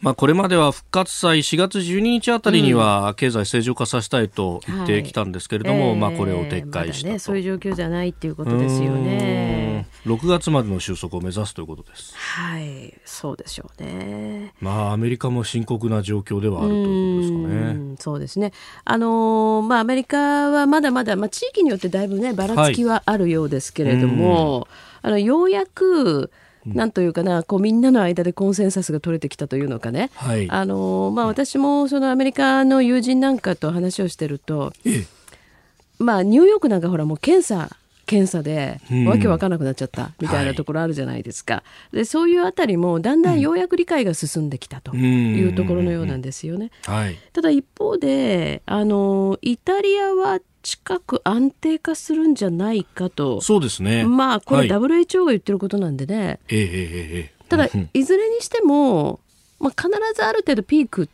[0.00, 9.86] まあ、これまでは復活祭4月12日あたりには経済正常化させたいと言ってきたんですけれども、えーまあ、これを撤回したと、まだね、そういう状況じゃないっていうことですよね。
[10.04, 12.14] うーん6月までの収束を目指すということです。
[12.14, 14.54] はい、そうでしょうね。
[14.60, 17.92] まあ、アメリカも深刻な状況ではあるということですかうね。
[17.94, 18.52] んそうですね。
[18.84, 24.68] あのーまあアメリカはまだまだまあ地域によってだいぶねばらつきはあるようですけれども、
[25.02, 26.30] あのようやく
[26.74, 30.10] なんというかなこうみんなの間でコンセンサスが取れてきたというのかね。
[30.14, 30.50] はい。
[30.50, 35.06] あのーまあ私もそのアメリカの友人なんかと話をしてると、ええ
[35.98, 41.62] まあニューヨークなんかほらもう検査検査でうんわけわかんなくなっちゃったみたいなところあるじゃないですか。
[41.92, 46.70] でそういうあたりもだんだんようやく理解が進んできたというところのようなんですよね。
[46.84, 47.16] はい。
[47.32, 53.40] ただ一方であのイタリアは近く安定化するんじゃないかと。
[53.40, 54.04] そうですね。
[54.04, 54.68] まあこれはい。
[54.68, 56.66] WHO が言ってることなんでね、ええええ
[57.18, 57.32] ええ。
[57.48, 59.20] ただうんいずれにしても、
[59.60, 61.08] まあ、必ずある程度ピーク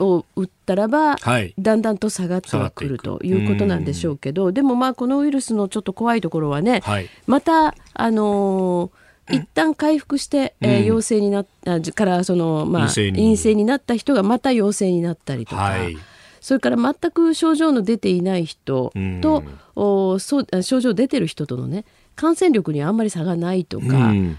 [0.00, 1.54] を打ったらば、はい。
[1.58, 7.08] だんだんと下がってはくるということなんでしょうけどでもまあこのウイルスのちょっと怖いところはね、はい。
[7.26, 9.00] またあのー
[9.32, 13.22] 一旦回復して、えーうん陽性になったじからその、まあ、陰性に。
[13.22, 15.96] 陰性になった人がまた陽性になったりとか、はい。
[16.40, 19.44] それから全く症状の出ていない人と、
[19.76, 21.84] おそうあ症状出てる人とのね
[22.16, 23.86] 感染力にあんまり差がないとか、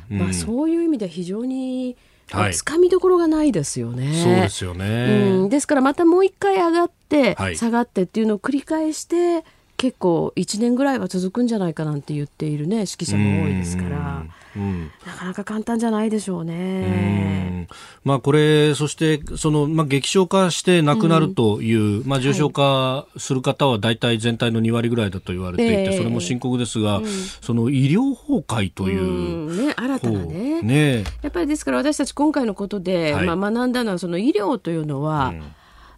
[0.09, 1.95] まあ、そういう意味では非常に、
[2.31, 2.53] はい。
[2.53, 4.13] つかみどころがないですよね。
[4.23, 4.85] そうですよね。
[4.85, 7.57] うん、ですからまたもう一回上がって、はい。
[7.57, 9.43] 下がってっていうのを繰り返して
[9.81, 14.25] 結構1年ぐらいは続くんじゃないかなんて言っているね指揮者も多いですから
[14.55, 14.61] うん。
[14.63, 17.61] うんなかなか簡単じゃないでしょううね。
[17.61, 17.67] ん。
[18.03, 25.97] まあ、これ、そしてその、まあ、激症化して亡くなるという、まあ、重症化する方は大体全体の2割ぐらいだと言われていて、ええ。
[25.97, 27.05] それも深刻ですが、うん。
[27.07, 29.67] その医療崩壊といううん。
[29.67, 30.61] ね、新た方、なね。
[30.61, 31.03] ね。
[31.21, 33.27] やっぱりですから私たち今回のことで、はい。
[33.27, 35.41] まあ、学んだのはその医療というのは、うん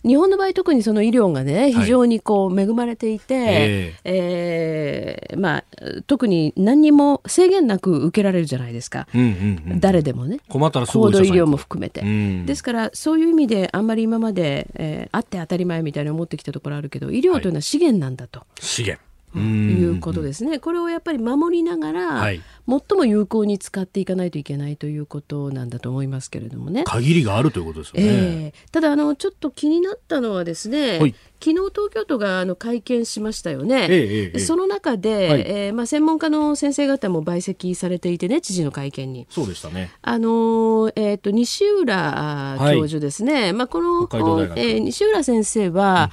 [0.06, 5.36] 日本の場合特にその医療がね非常にこう恵まれていて、ええ。
[5.36, 5.64] ーまあ、
[6.08, 10.40] 特に何にも制限なく受けられるじゃないですか、うんうんうん、誰でもね。
[10.50, 12.02] 困ったら高度医療も含めて。
[12.02, 12.46] うん。
[12.46, 18.46] ですからそういう意味であんまり今まで、えーあって当たり前みたいに思ってきたところあるけど医療というのは資源なんだと。
[18.60, 19.13] 資源。
[19.40, 22.42] いうことですね、これをやっぱり守りながら、はい。
[22.68, 26.84] 最も有効に使っていかないといけないということなんだと思いますけれどもね。
[26.86, 28.08] 限りがあるということですよね。
[28.08, 28.70] ええ。
[28.72, 31.16] ただあのちょっと気になったのはですね、はい。
[31.42, 33.88] 昨日東京都があの会見しましたよね。
[33.90, 35.44] ええええその中で、はい。
[35.46, 39.28] えーまあ、専門家の先生方も在籍されていてね知事の会見に。
[39.30, 39.92] そうでしたね。
[40.02, 44.08] あのーえー、と西浦教授ですね、まあ、この、
[44.56, 46.12] えー西浦先生は、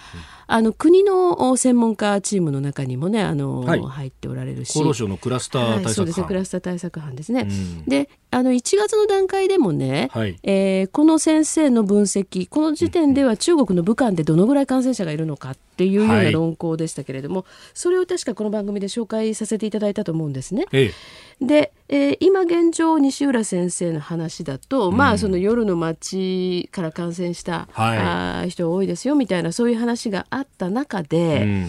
[0.53, 7.43] あの国の専門家チームの中にもねあの、はい入っておられるし厚労省のクラスターはい、そうですねクラスター対策班ですね。
[7.43, 10.39] うんであの1月の段階でもね、はい。
[10.45, 20.67] えーこの先生の分析この時点では中国の武漢でどのぐらい感染者がいるのかっていうようはない論考でしたけれども、それを確かこの番組で紹介させていただいたと思うんですね。
[20.73, 20.93] え
[21.41, 21.45] え。
[21.45, 27.99] で、えー今現状西浦先生の話だと、まあその夜の街から感染した、はい。
[27.99, 31.69] あー人多いですよみたいなそういう話があった中で、うん。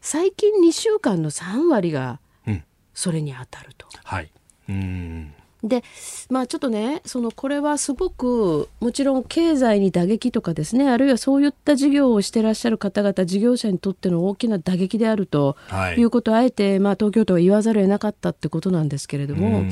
[0.00, 2.64] 最近2週間の3割がうん。
[2.94, 3.86] それに当たると。
[4.04, 4.30] はい。
[4.68, 5.84] うんで
[6.28, 15.96] まあちょっとねそのこれはすごくもちろん経済に打撃とかですねあるいはそういった事業をしてらっしゃる方々事業者にとっての大きな打撃であるとはい。
[15.96, 19.70] いうことをあえて、まあ、東京都は言わざるを得なかったってことなんですけれども、うん。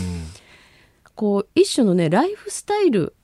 [1.14, 3.14] こう一種のねライフスタイル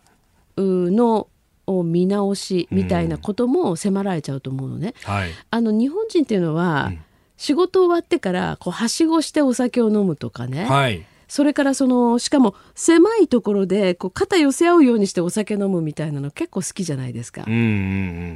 [0.56, 1.28] うの
[1.66, 4.94] を見直しみたいなことも迫られちゃうと思うのね。
[5.04, 5.30] はい。
[5.50, 6.98] あの日本人っていうのは、うん。
[7.36, 17.62] 仕事終わってからこうはしごしてお酒を飲むとかね、はいそれからそのしかも狭いところでこう肩寄せ合うようにしてお酒飲むみたいなの結構好きじゃないですか、うんうんう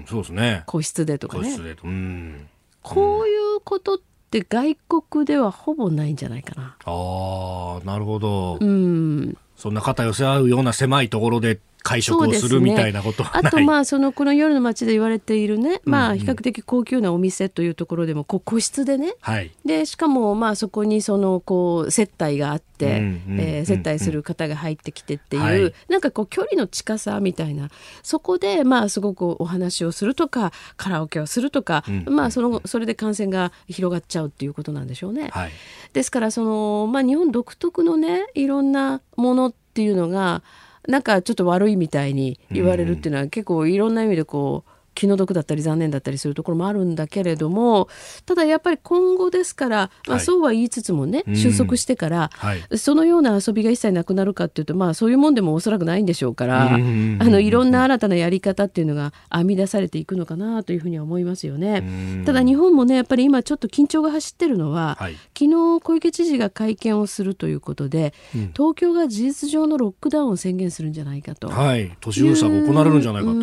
[0.02, 0.62] んそうですね。
[0.66, 1.44] 個室でとかね。
[1.44, 2.48] 個室でとうん。
[2.82, 3.98] こういうことっ
[4.30, 6.76] て外国ではほぼないんじゃないかな。
[6.84, 9.36] ああなるほど、うん。
[9.56, 13.48] そんな肩寄せ合うような狭いところで会食をするみたいなことはない。
[13.48, 16.20] あとまあそのこの夜の街で言われているねまうんうん。
[16.20, 19.14] あ比較的高級なお店というところでもこう個室でね。
[19.20, 19.50] はい。
[19.64, 25.74] でしかもまあそこにそのこう接待があって、うんうんえー接待する方が入ってきてっていう、はい。
[25.88, 27.68] なんかこう距離の近さみたいな
[28.02, 32.04] そこでまあすごくお話をするとかカラオケをするとか、うん。
[32.14, 35.28] まあそのそれで感染が広がっちゃうっていうことなんでしょうね。
[35.32, 35.50] はい。
[35.92, 40.42] ですからその、まあ、日本独特のねいろんなものっていうのが
[40.88, 44.70] なんかちょっと悪いみたいに言われるっていうのは、結構いろんな意味でこう
[45.00, 47.88] 気の毒だったり残念だったりするところもあるんだけれども
[48.26, 49.76] ただやっぱり今後ですから、
[50.06, 50.20] まあ、はい。
[50.20, 51.36] そうは言いつつもね、うん。
[51.36, 52.78] 収束してから、はい。
[52.78, 61.82] そのような遊びが一切なくなるかっていうとまあそういうもんでもおそらくないんでしょうから、あのいろんな新たなやり方っていうのが編み出されていくのかなというふうには思いますよね。
[62.18, 62.24] うん。
[62.26, 65.14] ただ日本もねやっぱり今ちょっと緊張が走ってるのは、はい。
[65.38, 68.40] 昨日小池知事が会見をするということで、うん。
[68.52, 71.48] 東京が事実上のロックダウンを宣言するんじゃないかと。
[71.48, 71.96] はい。
[72.00, 73.36] 都市封鎖が行われるんじゃないかと、あ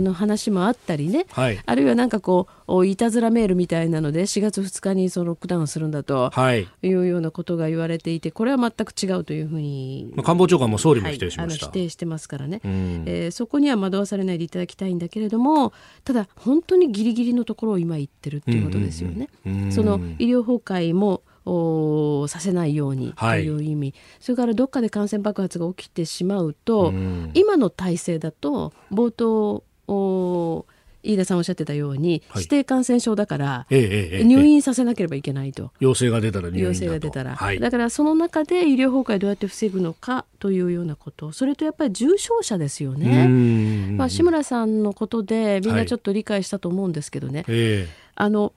[0.00, 1.60] の話もあったりね、はい。
[1.64, 6.68] あるいはなんかこうおいたずらメールみたいなので4月2日にそのロックダウンするんだとはい。
[6.82, 13.04] いうようなことが言われていてこれは全く違うというふうに、まあ官房長官も総理もはい否定しました、あの否定してますからね、うん。
[13.06, 15.72] えーそこには惑わされないでいただきたいんだけれども
[16.04, 19.28] ただ本当にギリギリのところを今言ってるっていうことですよね。
[19.46, 27.30] うんうんうんその医療崩壊もおさせないようにとはいいう意味、それからどっかで感染爆発が起きてしまうと、うん。
[27.34, 30.66] 今の体制だと冒頭お
[31.06, 32.42] 飯田さんおっしゃってたように、はい。
[32.44, 35.70] 指定感染症だから、えええ入院させなければいけないと。
[35.78, 37.60] 陽性が出たら入院だ陽と性が出たら、はい。
[37.60, 43.26] だからその中で医療崩壊どうやって防ぐのかというようなことそれとやっぱり重症者ですようね。
[43.26, 48.54] んまあ、志村さんのことでみんはないちょっと理解したと思うんですけどね、えあの、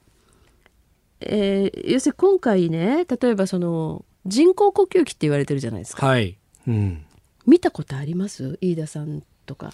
[1.20, 6.38] えー要するに今回ね例えばその人工呼吸器って言われてるじゃないですか、えはい。
[6.66, 7.04] うん。
[7.46, 8.56] 見たことあります？
[8.62, 9.72] 飯田さんとか、うん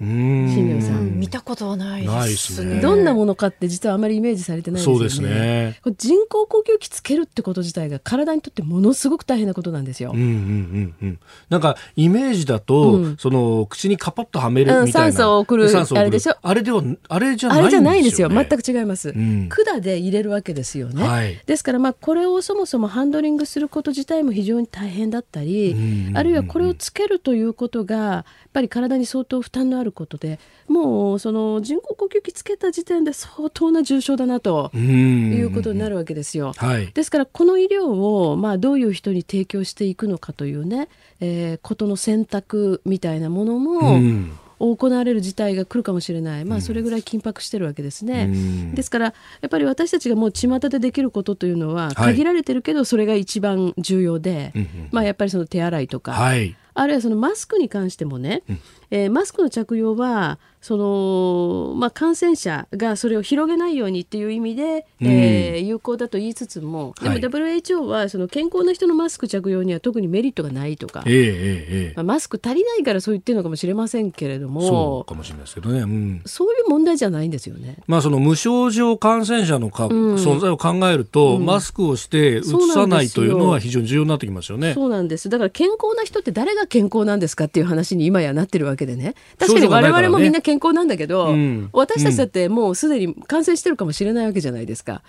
[0.00, 2.76] 新庄さ見たことはないでですすね。
[2.76, 2.80] ね。
[2.80, 4.98] どんなものかって実はあまりイメージされてないですよね。
[4.98, 5.78] そうですね。
[5.82, 11.18] これ人工呼吸器つけるってこと自体が体にとってものすごく大変なことなんですよ、うんうんうんうん。
[11.48, 13.16] なんかイメージだと、うん。
[13.18, 15.64] その口にカパッとはめるみたいな、うん酸素を送る。
[15.68, 16.36] あれでしょ？
[16.42, 18.28] あれではあれじゃないんですよ、ね、あれじゃないんですよ。
[18.28, 19.48] 全く違います、うん。
[19.48, 21.40] 管で入れるわけですよね、はい。
[21.46, 26.18] ですからまあこれをそもそもハンドリングすること自体も非常に大変だったり、うんうんうん。
[26.18, 35.32] あるいはこれをつけるということがやっぱり体に相当負担のあることでもうその人工呼吸器つけた時点で相当な重症だなとうん。
[35.32, 36.52] いうことになるわけですよ。
[36.56, 36.90] はい。
[36.92, 40.88] ですからこの医療をまあどういう人に提供していくのかというね、
[41.20, 44.38] えーことの選択みたいなものも、うん。
[44.60, 48.28] 行われる事態が来るかもしれない、まあ、それぐらい緊迫してるわけですね。
[48.30, 48.74] うん。
[48.74, 49.12] ですからや
[49.46, 52.14] っぱり私たちがもう巷でできることというのははい。
[52.14, 54.68] 限られてるけどそれが一番重要で、うんうん。
[54.92, 58.42] まあ、やっぱりその手洗いとか、はいあるいはそのマスクに関してもね、
[58.90, 67.20] えーマスクの着用はその、まあ、感染者がそれを広げないようにっていう意味で、えー有効だと言いつつもでもはい。
[67.20, 77.76] WHO はその健康な人のマスク着用には特にメリットがないとかえ、ええええまあ、マスク足りないからそう言ってるのかもしれませんけれどもそうかもしれないですけどね、うん、そういう問題じゃないんですよね。
[77.86, 80.14] まあその無症状感染者のか、ん。
[80.16, 84.74] 存在を考えると、マスクをしてうつさないというのは非常に重要になってきますよね。
[84.74, 85.28] そうなんです。
[85.28, 89.14] だから健康な人って誰が健康なんですかっていう話に今やなってるわけけでね。
[89.38, 91.68] 確かに我々もみんな健康なんだけど、うん。
[91.72, 95.02] 私たちだってもうすでに感染してるかもしれないわけじゃないですか、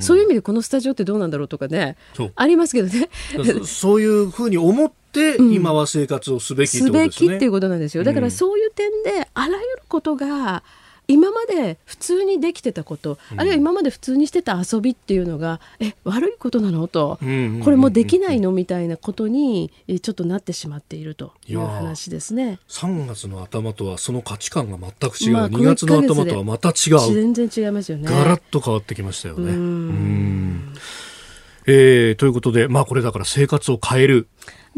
[0.00, 1.96] そういう意味でこのスタジオってどうなんだろうとかね
[2.34, 3.08] ありますけどね。
[3.44, 7.08] そそういうふうに思って、今は生活をすべきってこすべ。
[7.08, 8.04] きっていうことなんですよ。
[8.04, 10.62] だからそういう点であらゆることが
[11.10, 16.86] 今まで普通にできてたこと、あるいは今まで普通にしてた遊びっていうのがえ悪いことなの？
[16.86, 17.64] と、うんうんうんうん。
[17.64, 18.52] これもできないの？
[18.52, 22.60] みたいなことにえちょっとなってしまっているといいう話ですね。
[22.68, 27.14] 3月の頭とはその価値観が全く違う、まあ2月の頭とはまた違う。
[27.14, 28.04] 全然違いますよね。
[28.06, 29.44] ガラッと変わってきましたよね。
[29.44, 29.58] うん。
[29.58, 30.74] うん。
[31.66, 34.28] えーということで、まあ、これだから生活を変える。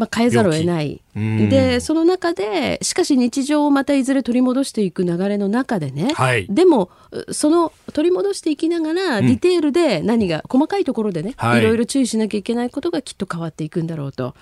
[0.01, 1.03] まあ、変えざるを得ない。
[1.15, 1.51] うん。
[1.51, 6.47] でその中でしかし日常をまたいずれ取り戻していく流れの中でね、はい。
[6.49, 11.61] でもうその取り戻していきながら、ディテールで何が細かいところでね、はい。
[11.61, 14.35] い、ろいろ注意しなきゃいけないことがきっと変わっていくんだろうと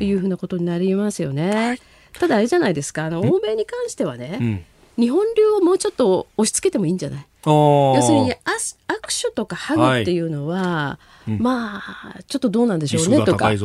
[0.00, 1.78] いうふうなことになりますよね。
[2.18, 3.04] ただあれじゃないですか。
[3.04, 4.64] あの欧米に関してはね、うん
[4.98, 7.26] 日本流をもうちょっと押し付けてもいいんじゃない？
[7.46, 13.48] 要要するに握手とかハグっていうのは、まあちょっとどうなんでしょうねとか。
[13.48, 13.56] ある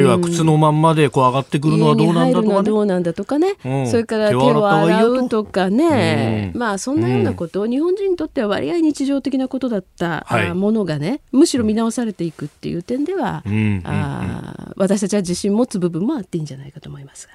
[0.00, 2.54] いは靴のまんまでこう上がってくるのはどうなんだとかね。
[2.54, 3.86] はどうなんだとかね、うん。
[3.86, 13.52] それから手手を洗うとかね、うんまあそんなようなこと、日本人にとっては割合日常的なことだった、ものがねむしろ見直されていくっていう点では、うん。
[13.52, 13.60] うん。
[13.60, 13.82] うん。
[13.84, 17.34] あ私たちは自信持つ部分もあっていいんじゃないかと思いますが。